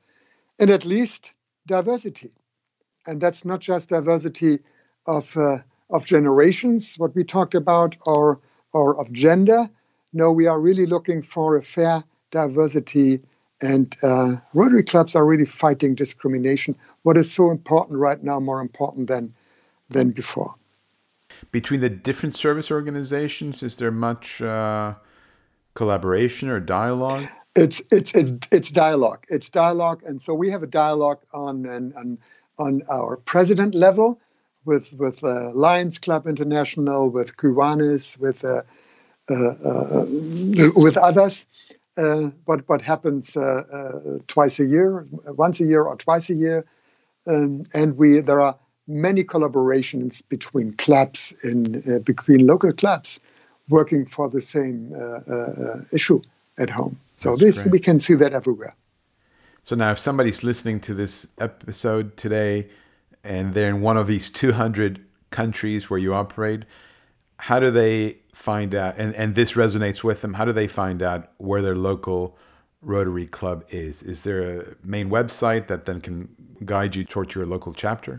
and 0.59 0.71
at 0.71 0.87
least 0.87 1.33
diversity 1.67 2.33
and 3.09 3.21
that's 3.21 3.45
not 3.45 3.61
just 3.61 3.89
diversity 3.89 4.59
of 5.07 5.37
uh, 5.37 5.59
of 5.91 6.05
generations, 6.05 6.95
what 6.99 7.15
we 7.17 7.25
talked 7.25 7.55
about, 7.55 7.97
or 8.07 8.39
or 8.73 9.01
of 9.01 9.11
gender. 9.13 9.69
No, 10.13 10.31
we 10.31 10.47
are 10.47 10.61
really 10.61 10.87
looking 10.87 11.23
for 11.23 11.57
a 11.57 11.63
fair 11.63 12.05
diversity, 12.31 13.21
and 13.63 13.97
uh, 14.03 14.37
Rotary 14.55 14.85
clubs 14.85 15.15
are 15.17 15.27
really 15.27 15.47
fighting 15.47 15.95
discrimination. 15.95 16.77
What 17.03 17.17
is 17.17 17.33
so 17.33 17.51
important 17.51 17.99
right 17.99 18.23
now, 18.23 18.39
more 18.39 18.61
important 18.61 19.09
than 19.09 19.31
than 19.89 20.11
before. 20.11 20.55
Between 21.51 21.81
the 21.81 21.91
different 21.91 22.35
service 22.35 22.71
organizations, 22.71 23.63
is 23.63 23.77
there 23.77 23.91
much 23.91 24.43
uh, 24.43 24.95
collaboration 25.75 26.51
or 26.51 26.61
dialogue? 26.61 27.27
It's 27.57 27.81
it's 27.91 28.15
it's 28.15 28.33
it's 28.53 28.71
dialogue. 28.71 29.25
It's 29.29 29.49
dialogue, 29.49 30.03
and 30.05 30.21
so 30.21 30.35
we 30.35 30.51
have 30.51 30.63
a 30.63 30.67
dialogue 30.67 31.21
on 31.33 31.65
and 31.65 31.95
and 31.95 32.19
on 32.59 32.83
our 32.91 33.17
president 33.17 33.75
level 33.75 34.21
with 34.65 34.93
with 34.95 35.25
uh, 35.25 35.51
Lions 35.55 35.99
Club 35.99 36.27
International, 36.27 37.09
with 37.09 37.37
Kiwanis, 37.37 38.19
with 38.19 38.45
uh, 38.45 38.63
uh, 39.31 39.35
uh 39.35 40.07
with 40.77 40.97
others. 40.97 41.45
Uh, 41.97 42.31
what 42.45 42.69
what 42.69 42.85
happens 42.85 43.37
uh, 43.37 44.19
twice 44.29 44.61
a 44.61 44.65
year, 44.65 45.07
once 45.27 45.59
a 45.59 45.65
year 45.65 45.83
or 45.83 45.97
twice 45.97 46.31
a 46.31 46.35
year, 46.35 46.65
um, 47.27 47.65
and 47.75 47.97
we 47.97 48.21
there 48.21 48.41
are 48.41 48.57
many 48.87 49.25
collaborations 49.25 50.23
between 50.29 50.73
clubs 50.75 51.33
in 51.43 52.01
between 52.05 52.47
local 52.47 52.73
clubs 52.73 53.19
working 53.69 54.07
for 54.07 54.31
the 54.31 54.41
same 54.41 54.95
issue 55.93 56.23
at 56.59 56.71
home. 56.71 56.99
So 57.17 57.31
That's 57.31 57.41
this 57.41 57.63
great. 57.63 57.73
we 57.73 57.79
can 57.81 57.99
see 57.99 58.15
that 58.15 58.33
everywhere. 58.33 58.75
So 59.69 59.77
now, 59.77 59.91
if 59.91 59.99
somebody's 59.99 60.43
listening 60.43 60.81
to 60.81 60.95
this 60.95 61.27
episode 61.39 62.17
today 62.17 62.71
and 63.23 63.53
they're 63.53 63.69
in 63.69 63.83
one 63.83 63.99
of 63.99 64.07
these 64.07 64.31
200 64.31 65.05
countries 65.29 65.91
where 65.91 65.99
you 65.99 66.15
operate, 66.15 66.63
how 67.37 67.61
do 67.61 67.71
they 67.71 68.17
find 68.33 68.75
out, 68.75 68.97
and, 68.97 69.15
and 69.15 69.35
this 69.35 69.53
resonates 69.53 70.03
with 70.03 70.23
them, 70.23 70.33
how 70.33 70.47
do 70.47 70.53
they 70.53 70.69
find 70.69 71.03
out 71.03 71.33
where 71.37 71.61
their 71.61 71.77
local 71.77 72.39
Rotary 72.81 73.27
Club 73.27 73.63
is? 73.69 74.03
Is 74.03 74.23
there 74.23 74.61
a 74.61 74.75
main 74.85 75.11
website 75.11 75.67
that 75.67 75.85
then 75.85 76.01
can 76.01 76.31
guide 76.65 76.97
you 76.97 77.05
towards 77.05 77.35
your 77.35 77.45
local 77.45 77.75
chapter? 77.75 78.19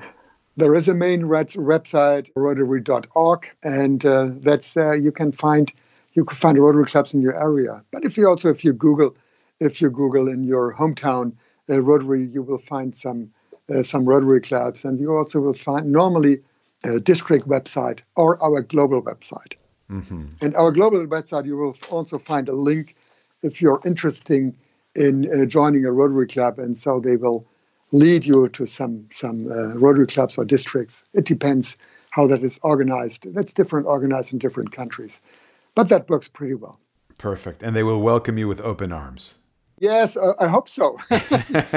There 0.56 0.76
is 0.76 0.88
a 0.88 0.94
main 0.94 1.24
website, 1.24 2.30
rotary.org, 2.36 3.50
and 3.64 4.06
uh, 4.06 4.28
that's 4.34 4.78
uh, 4.78 4.92
you 4.92 5.12
can 5.12 5.32
find 5.32 5.74
you 6.14 6.26
can 6.26 6.38
find 6.38 6.60
Rotary 6.60 6.86
clubs 6.86 7.16
in 7.16 7.22
your 7.22 7.42
area. 7.42 7.84
But 7.92 8.06
if 8.06 8.20
you 8.20 8.30
also 8.30 8.52
if 8.52 8.64
you 8.64 8.72
Google 8.72 9.16
if 9.60 9.82
you 9.82 9.90
Google 9.90 10.28
in 10.28 10.44
your 10.44 10.74
hometown 10.74 11.34
uh, 11.70 11.82
Rotary, 11.82 12.26
you 12.26 12.42
will 12.42 12.58
find 12.58 12.96
some 12.96 13.32
uh, 13.70 13.84
some 13.84 14.06
Rotary 14.06 14.42
clubs, 14.42 14.84
and 14.84 15.00
you 15.00 15.16
also 15.16 15.40
will 15.40 15.54
find 15.54 15.92
normally 15.92 16.42
a 16.84 17.00
district 17.00 17.48
website 17.48 18.00
or 18.16 18.42
our 18.42 18.62
global 18.62 19.02
website. 19.02 19.54
Mm-hmm. 19.92 20.26
And 20.42 20.56
our 20.56 20.72
global 20.72 21.06
website, 21.06 21.46
you 21.46 21.58
will 21.58 21.76
also 21.90 22.18
find 22.18 22.50
a 22.50 22.54
link 22.54 22.96
if 23.44 23.62
you're 23.62 23.82
interested 23.86 24.56
in 24.96 25.32
uh, 25.32 25.46
joining 25.46 25.86
a 25.86 25.92
Rotary 25.92 26.28
club, 26.28 26.58
and 26.60 26.78
so 26.78 27.00
they 27.00 27.16
will 27.16 27.46
lead 27.92 28.26
you 28.26 28.50
to 28.50 28.66
some 28.66 29.06
some 29.12 29.52
uh, 29.52 29.78
Rotary 29.78 30.08
clubs 30.08 30.38
or 30.38 30.46
districts. 30.46 31.04
It 31.14 31.26
depends 31.26 31.78
how 32.12 32.28
that 32.28 32.44
is 32.44 32.60
organized. 32.64 33.34
That's 33.34 33.54
different 33.54 33.86
organized 33.86 34.34
in 34.34 34.40
different 34.40 34.72
countries, 34.72 35.20
but 35.76 35.90
that 35.90 36.10
works 36.10 36.28
pretty 36.28 36.56
well. 36.56 36.80
Perfect, 37.20 37.62
and 37.62 37.76
they 37.76 37.84
will 37.84 38.02
welcome 38.02 38.38
you 38.38 38.48
with 38.48 38.62
open 38.62 38.92
arms. 38.92 39.36
Yes, 39.80 40.18
uh, 40.18 40.34
I 40.40 40.48
hope 40.48 40.68
so. 40.68 40.98
as, 41.10 41.74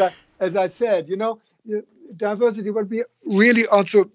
I, 0.00 0.12
as 0.40 0.56
I 0.56 0.68
said, 0.68 1.08
you 1.08 1.16
know, 1.16 1.40
diversity, 2.16 2.70
what 2.70 2.88
we 2.88 3.04
really 3.26 3.66
also 3.66 4.10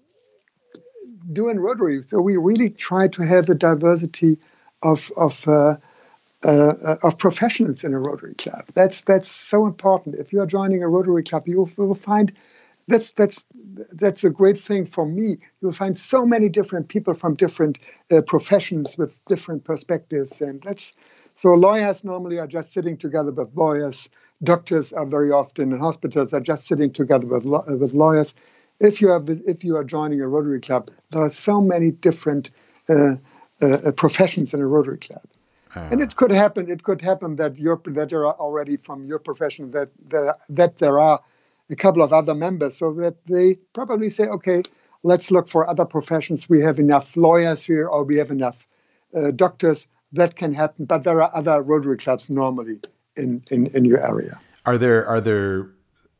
do 1.32 1.48
in 1.48 1.60
Rotary. 1.60 2.02
So 2.06 2.20
we 2.20 2.36
really 2.36 2.70
try 2.70 3.08
to 3.08 3.22
have 3.22 3.48
a 3.48 3.54
diversity 3.54 4.38
of 4.82 5.10
of 5.16 5.46
uh, 5.48 5.76
uh, 6.44 6.96
of 7.02 7.18
professionals 7.18 7.84
in 7.84 7.94
a 7.94 7.98
Rotary 7.98 8.34
club. 8.34 8.64
That's 8.74 9.00
that's 9.02 9.30
so 9.30 9.66
important. 9.66 10.16
If 10.16 10.32
you 10.32 10.40
are 10.40 10.46
joining 10.46 10.82
a 10.82 10.88
Rotary 10.88 11.22
club, 11.22 11.42
you 11.46 11.68
will 11.76 11.94
find 11.94 12.32
that's 12.86 13.12
that's 13.12 13.44
that's 13.92 14.24
a 14.24 14.30
great 14.30 14.60
thing 14.60 14.86
for 14.86 15.06
me. 15.06 15.38
You'll 15.60 15.72
find 15.72 15.98
so 15.98 16.24
many 16.24 16.48
different 16.48 16.88
people 16.88 17.14
from 17.14 17.34
different 17.34 17.78
uh, 18.10 18.22
professions 18.22 18.96
with 18.96 19.22
different 19.26 19.64
perspectives, 19.64 20.40
and 20.40 20.62
that's 20.62 20.94
So 21.38 21.52
lawyers 21.54 22.02
normally 22.02 22.40
are 22.40 22.48
just 22.48 22.72
sitting 22.72 22.96
together 22.96 23.30
with 23.30 23.54
lawyers. 23.54 24.08
Doctors 24.42 24.92
are 24.92 25.06
very 25.06 25.30
often 25.30 25.72
in 25.72 25.78
hospitals 25.78 26.34
are 26.34 26.40
just 26.40 26.66
sitting 26.66 26.92
together 26.92 27.28
with 27.28 27.44
with 27.44 27.92
lawyers. 27.94 28.34
If 28.80 29.00
you 29.00 29.12
are 29.12 29.22
if 29.46 29.62
you 29.62 29.76
are 29.76 29.84
joining 29.84 30.20
a 30.20 30.26
Rotary 30.26 30.60
Club, 30.60 30.90
there 31.12 31.22
are 31.22 31.30
so 31.30 31.60
many 31.60 31.92
different 31.92 32.50
uh, 32.88 33.14
uh, 33.62 33.92
professions 33.96 34.52
in 34.52 34.60
a 34.60 34.66
Rotary 34.66 34.98
Club. 34.98 35.22
Uh. 35.76 35.88
And 35.92 36.02
it 36.02 36.16
could 36.16 36.32
happen. 36.32 36.68
It 36.68 36.82
could 36.82 37.00
happen 37.00 37.36
that 37.36 37.56
you're 37.56 37.80
that 37.86 38.10
there 38.10 38.26
are 38.26 38.34
already 38.34 38.76
from 38.76 39.06
your 39.06 39.20
profession 39.20 39.70
that 39.70 39.90
that, 40.08 40.38
that 40.48 40.76
there 40.78 40.98
are 40.98 41.20
a 41.70 41.76
couple 41.76 42.02
of 42.02 42.12
other 42.12 42.34
members, 42.34 42.76
so 42.76 42.92
that 42.94 43.14
they 43.26 43.58
probably 43.74 44.10
say, 44.10 44.24
okay, 44.24 44.62
let's 45.04 45.30
look 45.30 45.48
for 45.48 45.70
other 45.70 45.84
professions. 45.84 46.48
We 46.48 46.60
have 46.62 46.80
enough 46.80 47.16
lawyers 47.16 47.62
here, 47.62 47.86
or 47.86 48.02
we 48.02 48.16
have 48.16 48.32
enough 48.32 48.66
uh, 49.14 49.30
doctors. 49.30 49.86
That 50.12 50.36
can 50.36 50.52
happen, 50.54 50.86
but 50.86 51.04
there 51.04 51.20
are 51.22 51.34
other 51.34 51.60
Rotary 51.62 51.98
clubs 51.98 52.30
normally 52.30 52.80
in, 53.16 53.42
in, 53.50 53.66
in 53.66 53.84
your 53.84 54.00
area. 54.00 54.38
Are 54.64 54.78
there 54.78 55.06
are 55.06 55.20
there? 55.20 55.70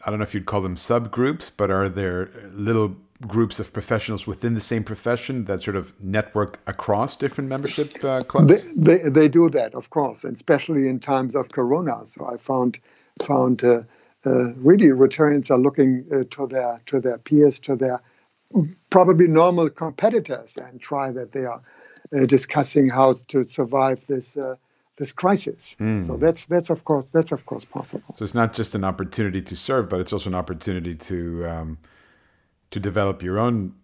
I 0.04 0.10
don't 0.10 0.18
know 0.18 0.24
if 0.24 0.34
you'd 0.34 0.46
call 0.46 0.60
them 0.60 0.76
subgroups, 0.76 1.50
but 1.56 1.70
are 1.70 1.88
there 1.88 2.30
little 2.52 2.96
groups 3.26 3.58
of 3.58 3.72
professionals 3.72 4.26
within 4.26 4.54
the 4.54 4.60
same 4.60 4.84
profession 4.84 5.44
that 5.46 5.60
sort 5.60 5.76
of 5.76 5.92
network 6.00 6.60
across 6.66 7.16
different 7.16 7.48
membership 7.48 8.04
uh, 8.04 8.20
clubs? 8.20 8.74
They, 8.74 8.98
they, 8.98 9.08
they 9.08 9.28
do 9.28 9.48
that, 9.50 9.74
of 9.74 9.90
course, 9.90 10.24
and 10.24 10.34
especially 10.34 10.88
in 10.88 11.00
times 11.00 11.34
of 11.34 11.48
Corona. 11.50 12.04
So 12.14 12.26
I 12.32 12.36
found 12.36 12.78
found 13.24 13.64
uh, 13.64 13.82
uh, 14.26 14.52
really 14.54 14.88
Rotarians 14.88 15.50
are 15.50 15.58
looking 15.58 16.04
uh, 16.12 16.24
to 16.30 16.46
their 16.46 16.80
to 16.86 17.00
their 17.00 17.18
peers, 17.18 17.58
to 17.60 17.74
their 17.74 18.00
probably 18.90 19.26
normal 19.26 19.68
competitors, 19.70 20.56
and 20.56 20.80
try 20.80 21.10
that 21.10 21.32
they 21.32 21.44
are 21.44 21.60
uh, 22.16 22.26
discussing 22.26 22.88
how 22.88 23.12
to 23.28 23.44
survive 23.44 24.06
this 24.06 24.36
uh, 24.36 24.56
this 24.96 25.12
crisis. 25.12 25.76
Mm. 25.80 26.04
So 26.04 26.16
that's 26.16 26.44
that's 26.46 26.70
of 26.70 26.84
course 26.84 27.08
that's 27.12 27.32
of 27.32 27.46
course 27.46 27.64
possible. 27.64 28.14
So 28.14 28.24
it's 28.24 28.34
not 28.34 28.52
just 28.54 28.74
an 28.74 28.84
opportunity 28.84 29.40
to 29.42 29.56
serve, 29.56 29.88
but 29.88 30.00
it's 30.00 30.12
also 30.12 30.30
an 30.30 30.34
opportunity 30.34 30.94
to 30.94 31.46
um, 31.46 31.78
to 32.70 32.80
develop 32.80 33.22
your 33.22 33.38
own 33.38 33.74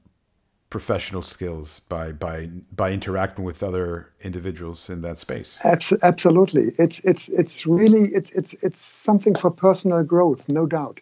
professional 0.71 1.23
skills 1.23 1.81
by 1.89 2.11
by 2.11 2.49
by 2.75 2.91
interacting 2.91 3.45
with 3.45 3.63
other 3.63 4.11
individuals 4.23 4.91
in 4.91 5.03
that 5.03 5.19
space. 5.19 5.57
Absolutely, 6.03 6.73
it's 6.79 6.99
it's 7.05 7.29
it's 7.29 7.67
really 7.67 8.09
it's 8.13 8.31
it's 8.33 8.55
it's 8.55 8.81
something 8.81 9.35
for 9.37 9.51
personal 9.51 10.05
growth, 10.05 10.45
no 10.51 10.67
doubt. 10.67 11.01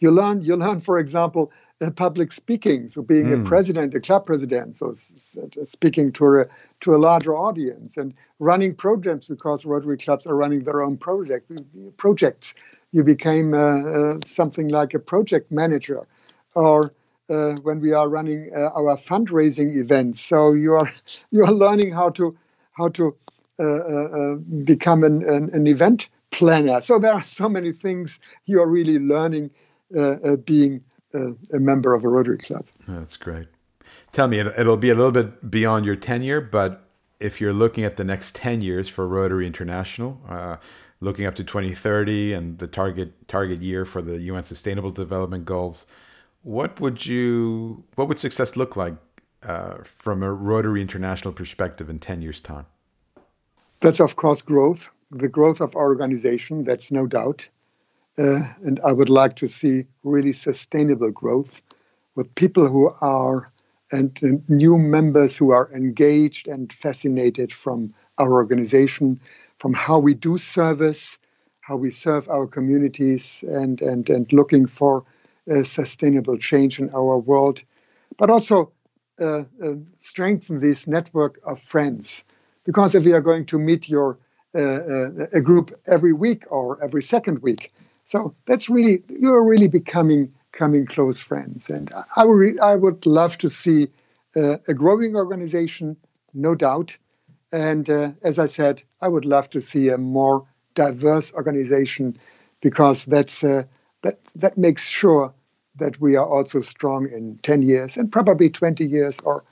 You 0.00 0.10
learn 0.10 0.42
you 0.42 0.54
learn, 0.54 0.80
for 0.80 0.98
example, 0.98 1.50
uh, 1.80 1.90
public 1.90 2.32
speaking, 2.32 2.88
so 2.88 3.02
being 3.02 3.26
mm. 3.26 3.34
a 3.34 3.36
hmm. 3.36 3.44
president, 3.44 3.94
a 3.94 4.00
club 4.00 4.24
president, 4.24 4.76
so 4.76 4.94
speaking 5.64 6.10
to 6.12 6.40
a 6.40 6.46
to 6.80 6.94
a 6.94 6.98
larger 6.98 7.36
audience 7.36 7.96
and 7.96 8.14
running 8.38 8.74
projects 8.74 9.26
because 9.26 9.64
Rotary 9.64 9.98
clubs 9.98 10.26
are 10.26 10.34
running 10.34 10.64
their 10.64 10.82
own 10.82 10.96
project 10.96 11.50
projects. 11.96 12.54
You 12.92 13.04
became 13.04 13.52
uh, 13.52 13.82
uh, 13.82 14.18
something 14.26 14.68
like 14.68 14.94
a 14.94 14.98
project 14.98 15.52
manager, 15.52 16.00
or 16.54 16.92
uh, 17.28 17.56
when 17.62 17.80
we 17.80 17.92
are 17.92 18.08
running 18.08 18.50
uh, 18.56 18.70
our 18.74 18.96
fundraising 18.96 19.76
events. 19.76 20.20
So 20.20 20.52
you 20.52 20.74
are 20.74 20.90
you 21.30 21.44
are 21.44 21.52
learning 21.52 21.92
how 21.92 22.10
to 22.10 22.36
how 22.72 22.88
to 22.90 23.14
uh, 23.58 23.64
uh, 23.64 23.68
uh, 23.68 24.34
become 24.64 25.02
an, 25.02 25.26
an, 25.26 25.48
an, 25.54 25.66
event 25.66 26.10
planner. 26.30 26.82
So 26.82 26.98
there 26.98 27.14
are 27.14 27.24
so 27.24 27.48
many 27.48 27.72
things 27.72 28.20
you 28.44 28.60
are 28.60 28.66
really 28.66 28.98
learning 28.98 29.50
being 30.44 30.82
a 31.16 31.58
member 31.58 31.94
of 31.94 32.04
a 32.04 32.08
Rotary 32.08 32.38
Club. 32.38 32.66
That's 32.88 33.16
great. 33.16 33.48
Tell 34.12 34.28
me, 34.28 34.38
it'll 34.38 34.76
be 34.76 34.90
a 34.90 34.94
little 34.94 35.12
bit 35.12 35.50
beyond 35.50 35.84
your 35.84 35.96
tenure, 35.96 36.40
but 36.40 36.86
if 37.20 37.40
you're 37.40 37.52
looking 37.52 37.84
at 37.84 37.96
the 37.96 38.04
next 38.04 38.34
10 38.34 38.60
years 38.60 38.88
for 38.88 39.06
Rotary 39.06 39.46
International, 39.46 40.20
uh, 40.28 40.56
looking 41.00 41.26
up 41.26 41.34
to 41.36 41.44
2030 41.44 42.32
and 42.32 42.58
the 42.58 42.66
target 42.66 43.28
target 43.28 43.62
year 43.62 43.84
for 43.84 44.02
the 44.02 44.18
UN 44.18 44.44
Sustainable 44.44 44.90
Development 44.90 45.44
Goals, 45.44 45.86
what 46.42 46.80
would 46.80 47.04
you 47.04 47.84
what 47.96 48.08
would 48.08 48.18
success 48.18 48.56
look 48.56 48.76
like 48.76 48.94
uh, 49.42 49.78
from 49.84 50.22
a 50.22 50.32
Rotary 50.32 50.80
International 50.80 51.32
perspective 51.32 51.90
in 51.90 51.98
10 51.98 52.22
years 52.22 52.40
time? 52.40 52.66
That's 53.80 54.00
of 54.00 54.16
course 54.16 54.42
growth, 54.42 54.88
the 55.10 55.28
growth 55.28 55.60
of 55.60 55.76
our 55.76 55.88
organization, 55.88 56.64
that's 56.64 56.90
no 56.90 57.06
doubt. 57.06 57.48
Uh, 58.18 58.44
and 58.64 58.80
I 58.84 58.92
would 58.92 59.10
like 59.10 59.36
to 59.36 59.48
see 59.48 59.84
really 60.02 60.32
sustainable 60.32 61.10
growth 61.10 61.60
with 62.14 62.34
people 62.34 62.66
who 62.68 62.88
are 63.02 63.50
and, 63.92 64.18
and 64.22 64.48
new 64.48 64.78
members 64.78 65.36
who 65.36 65.52
are 65.52 65.70
engaged 65.72 66.48
and 66.48 66.72
fascinated 66.72 67.52
from 67.52 67.92
our 68.18 68.32
organization, 68.32 69.20
from 69.58 69.74
how 69.74 69.98
we 69.98 70.14
do 70.14 70.38
service, 70.38 71.18
how 71.60 71.76
we 71.76 71.90
serve 71.90 72.28
our 72.28 72.46
communities, 72.46 73.44
and 73.48 73.80
and 73.82 74.08
and 74.08 74.32
looking 74.32 74.66
for 74.66 75.04
uh, 75.50 75.62
sustainable 75.62 76.38
change 76.38 76.80
in 76.80 76.90
our 76.94 77.18
world, 77.18 77.62
but 78.18 78.30
also 78.30 78.72
uh, 79.20 79.44
uh, 79.62 79.74
strengthen 79.98 80.60
this 80.60 80.86
network 80.86 81.38
of 81.44 81.60
friends. 81.60 82.24
Because 82.64 82.94
if 82.94 83.04
we 83.04 83.12
are 83.12 83.20
going 83.20 83.46
to 83.46 83.58
meet 83.58 83.88
your 83.88 84.18
a 84.54 85.40
group 85.42 85.70
every 85.86 86.14
week 86.14 86.44
or 86.50 86.82
every 86.82 87.02
second 87.02 87.40
week, 87.40 87.70
so 88.06 88.34
that's 88.46 88.68
really 88.68 89.02
you're 89.08 89.44
really 89.44 89.68
becoming 89.68 90.32
becoming 90.56 90.86
close 90.86 91.20
friends. 91.20 91.68
And 91.68 91.92
I 92.16 92.24
would 92.24 92.58
I 92.60 92.74
would 92.76 93.04
love 93.04 93.36
to 93.38 93.50
see 93.50 93.88
uh, 94.34 94.56
a 94.68 94.74
growing 94.74 95.16
organization, 95.16 95.96
no 96.34 96.54
doubt. 96.54 96.96
And 97.52 97.88
uh, 97.90 98.12
as 98.22 98.38
I 98.38 98.46
said, 98.46 98.82
I 99.02 99.08
would 99.08 99.24
love 99.24 99.50
to 99.50 99.60
see 99.60 99.88
a 99.88 99.98
more 99.98 100.46
diverse 100.74 101.32
organization 101.34 102.16
because 102.62 103.04
that's 103.04 103.44
uh, 103.44 103.64
that 104.02 104.20
that 104.34 104.56
makes 104.56 104.88
sure 104.88 105.32
that 105.78 106.00
we 106.00 106.16
are 106.16 106.26
also 106.26 106.60
strong 106.60 107.06
in 107.12 107.38
10 107.42 107.60
years 107.60 107.98
and 107.98 108.10
probably 108.10 108.48
20 108.48 108.82
years 108.86 109.18
or 109.26 109.44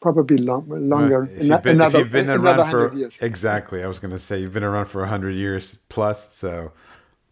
probably 0.00 0.36
long, 0.36 0.64
longer. 0.68 1.24
If 1.24 1.44
you've 1.44 1.62
been, 1.64 1.76
another, 1.76 1.98
if 1.98 2.04
you've 2.04 2.12
been 2.12 2.30
around 2.30 2.70
for 2.70 2.94
years. 2.94 3.18
exactly, 3.20 3.82
I 3.82 3.88
was 3.88 3.98
going 3.98 4.12
to 4.12 4.18
say 4.18 4.40
you've 4.40 4.52
been 4.52 4.62
around 4.62 4.86
for 4.86 5.00
100 5.00 5.30
years 5.30 5.76
plus. 5.88 6.32
So 6.32 6.70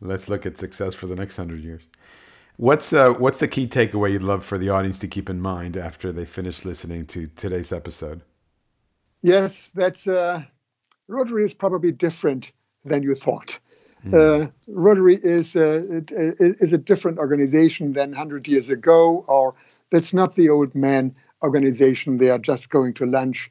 let's 0.01 0.29
look 0.29 0.47
at 0.47 0.59
success 0.59 0.95
for 0.95 1.07
the 1.07 1.17
next 1.17 1.39
100 1.39 1.63
years. 1.63 1.83
What's 2.57 2.93
uh, 2.93 3.15
what's 3.15 3.39
the 3.39 3.49
key 3.49 3.67
takeaway 3.67 4.13
you'd 4.13 4.23
love 4.23 4.45
for 4.45 4.59
the 4.59 4.69
audience 4.69 4.99
to 4.99 5.09
keep 5.09 5.31
in 5.31 5.41
mind 5.41 5.77
after 5.79 6.13
they 6.13 6.27
finish 6.27 6.65
listening 6.65 7.07
to 7.07 7.27
today's 7.37 7.73
episode? 7.73 8.21
Yes, 9.23 9.71
that's 9.75 10.07
uh, 10.07 10.43
Rotary 11.09 11.45
is 11.45 11.55
probably 11.55 11.93
different 11.93 12.53
than 12.85 13.03
you 13.03 13.15
thought. 13.15 13.59
Mm. 14.05 14.45
Uh, 14.47 14.51
Rotary 14.69 15.17
is 15.23 15.55
a, 15.57 16.03
is 16.11 16.73
a 16.73 16.79
different 16.79 17.19
organization 17.19 17.93
than 17.93 18.11
100 18.11 18.49
years 18.49 18.71
ago, 18.71 19.25
or 19.29 19.55
that's 19.91 20.15
not 20.15 20.37
the 20.37 20.49
old 20.49 20.75
man 20.75 21.15
organization. 21.43 22.19
They 22.19 22.31
are 22.31 22.39
just 22.39 22.71
going 22.71 22.95
to 22.95 23.07
lunch. 23.07 23.51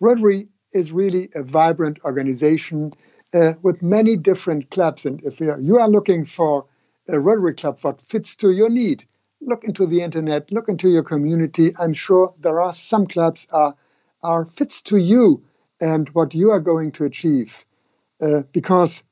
Rotary 0.00 0.48
is 0.72 0.92
really 0.92 1.30
a 1.34 1.42
vibrant 1.42 1.98
organization 2.04 2.90
uh, 3.36 3.52
with 3.62 3.82
many 3.82 4.16
different 4.16 4.70
clubs. 4.70 5.04
And 5.04 5.22
if 5.24 5.40
you 5.40 5.78
are 5.78 5.88
looking 5.88 6.24
for 6.24 6.66
a 7.08 7.20
Rotary 7.20 7.54
club 7.54 7.78
what 7.82 8.00
fits 8.00 8.34
to 8.36 8.50
your 8.50 8.70
need, 8.70 9.04
look 9.40 9.64
into 9.64 9.86
the 9.86 10.00
internet, 10.00 10.50
look 10.50 10.68
into 10.68 10.88
your 10.88 11.02
community. 11.02 11.72
I'm 11.78 11.92
sure 11.92 12.34
there 12.40 12.60
are 12.60 12.72
some 12.72 13.06
clubs 13.06 13.46
are 13.52 13.74
are 14.22 14.46
fits 14.46 14.82
to 14.82 14.96
you 14.96 15.42
and 15.80 16.08
what 16.10 16.34
you 16.34 16.50
are 16.50 16.60
going 16.60 16.90
to 16.92 17.04
achieve. 17.04 17.64
Uh, 18.20 18.42
because 18.52 19.02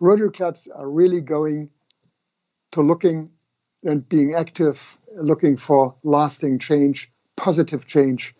Rotary 0.00 0.30
clubs 0.30 0.66
are 0.74 0.88
really 0.88 1.20
going 1.20 1.68
to 2.72 2.80
looking 2.80 3.28
and 3.84 4.08
being 4.08 4.34
active, 4.34 4.96
looking 5.16 5.56
for 5.56 5.94
lasting 6.02 6.58
change, 6.58 7.10
positive 7.36 7.86
change 7.86 8.34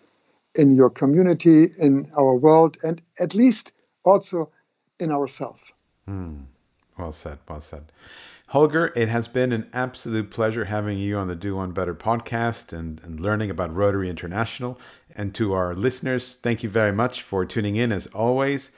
in 0.55 0.75
your 0.75 0.91
community, 0.91 1.71
in 1.79 2.11
our 2.19 2.35
world, 2.35 2.77
and 2.83 3.01
at 3.21 3.35
least 3.35 3.73
also 4.05 4.51
in 5.01 5.11
ourselves. 5.11 5.79
Mm. 6.09 6.45
Well 6.99 7.13
said. 7.13 7.39
Well 7.49 7.61
said. 7.61 7.93
Holger, 8.49 8.93
it 8.97 9.11
has 9.11 9.29
been 9.29 9.53
an 9.53 9.69
absolute 9.75 10.31
pleasure 10.31 10.65
having 10.65 10.97
you 10.97 11.19
on 11.19 11.29
the 11.29 11.37
Do 11.37 11.57
One 11.57 11.73
Better 11.73 11.95
podcast 11.95 12.73
and, 12.73 12.99
and 13.05 13.21
learning 13.21 13.51
about 13.51 13.75
Rotary 13.75 14.09
International. 14.09 14.81
And 15.15 15.35
to 15.35 15.53
our 15.53 15.75
listeners, 15.75 16.37
thank 16.37 16.63
you 16.63 16.71
very 16.71 16.93
much 16.93 17.23
for 17.23 17.45
tuning 17.45 17.77
in 17.77 17.93
as 17.93 18.07
always. 18.09 18.71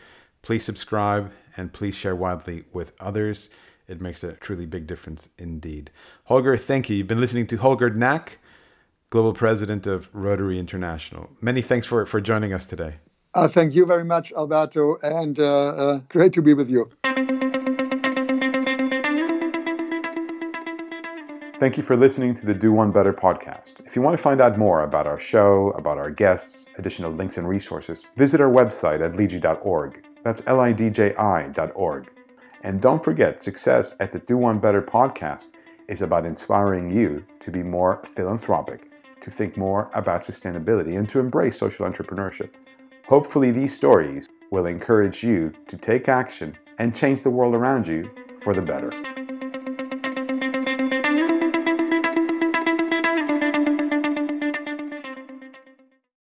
Please 0.42 0.64
subscribe 0.64 1.30
and 1.56 1.72
please 1.72 1.94
share 1.94 2.16
widely 2.16 2.64
with 2.72 2.92
others. 2.98 3.48
It 3.86 4.00
makes 4.00 4.24
a 4.24 4.32
truly 4.32 4.66
big 4.66 4.88
difference 4.88 5.28
indeed. 5.38 5.90
Holger, 6.24 6.56
thank 6.56 6.90
you. 6.90 6.96
You've 6.96 7.06
been 7.06 7.20
listening 7.20 7.46
to 7.48 7.56
Holger 7.56 7.90
Knaack, 7.90 8.38
Global 9.10 9.34
President 9.34 9.86
of 9.86 10.08
Rotary 10.12 10.58
International. 10.58 11.28
Many 11.40 11.62
thanks 11.62 11.86
for, 11.86 12.06
for 12.06 12.20
joining 12.20 12.52
us 12.52 12.66
today. 12.66 12.94
Uh, 13.32 13.46
thank 13.46 13.74
you 13.74 13.86
very 13.86 14.04
much, 14.04 14.32
Alberto, 14.32 14.96
and 15.02 15.38
uh, 15.38 15.68
uh, 15.68 16.00
great 16.08 16.32
to 16.32 16.42
be 16.42 16.52
with 16.52 16.68
you. 16.68 16.90
Thank 21.58 21.76
you 21.76 21.82
for 21.82 21.94
listening 21.94 22.34
to 22.34 22.46
the 22.46 22.54
Do 22.54 22.72
One 22.72 22.90
Better 22.90 23.12
podcast. 23.12 23.86
If 23.86 23.94
you 23.94 24.02
want 24.02 24.16
to 24.16 24.22
find 24.22 24.40
out 24.40 24.56
more 24.58 24.82
about 24.82 25.06
our 25.06 25.18
show, 25.18 25.70
about 25.76 25.98
our 25.98 26.10
guests, 26.10 26.66
additional 26.78 27.12
links 27.12 27.36
and 27.36 27.46
resources, 27.46 28.06
visit 28.16 28.40
our 28.40 28.50
website 28.50 29.00
at 29.00 29.12
lidji.org 29.12 30.06
That's 30.24 30.42
L 30.46 30.58
I 30.58 30.72
D 30.72 30.90
J 30.90 31.14
I.org. 31.16 32.10
And 32.62 32.80
don't 32.80 33.04
forget, 33.04 33.42
success 33.42 33.94
at 34.00 34.10
the 34.10 34.18
Do 34.20 34.38
One 34.38 34.58
Better 34.58 34.82
podcast 34.82 35.48
is 35.86 36.02
about 36.02 36.26
inspiring 36.26 36.90
you 36.90 37.24
to 37.40 37.50
be 37.50 37.62
more 37.62 38.02
philanthropic, 38.04 38.90
to 39.20 39.30
think 39.30 39.56
more 39.56 39.90
about 39.94 40.22
sustainability, 40.22 40.98
and 40.98 41.08
to 41.10 41.20
embrace 41.20 41.58
social 41.58 41.86
entrepreneurship. 41.86 42.50
Hopefully, 43.10 43.50
these 43.50 43.74
stories 43.74 44.28
will 44.52 44.66
encourage 44.66 45.24
you 45.24 45.52
to 45.66 45.76
take 45.76 46.08
action 46.08 46.56
and 46.78 46.94
change 46.94 47.24
the 47.24 47.30
world 47.30 47.56
around 47.56 47.84
you 47.84 48.08
for 48.38 48.54
the 48.54 48.62
better. 48.62 48.92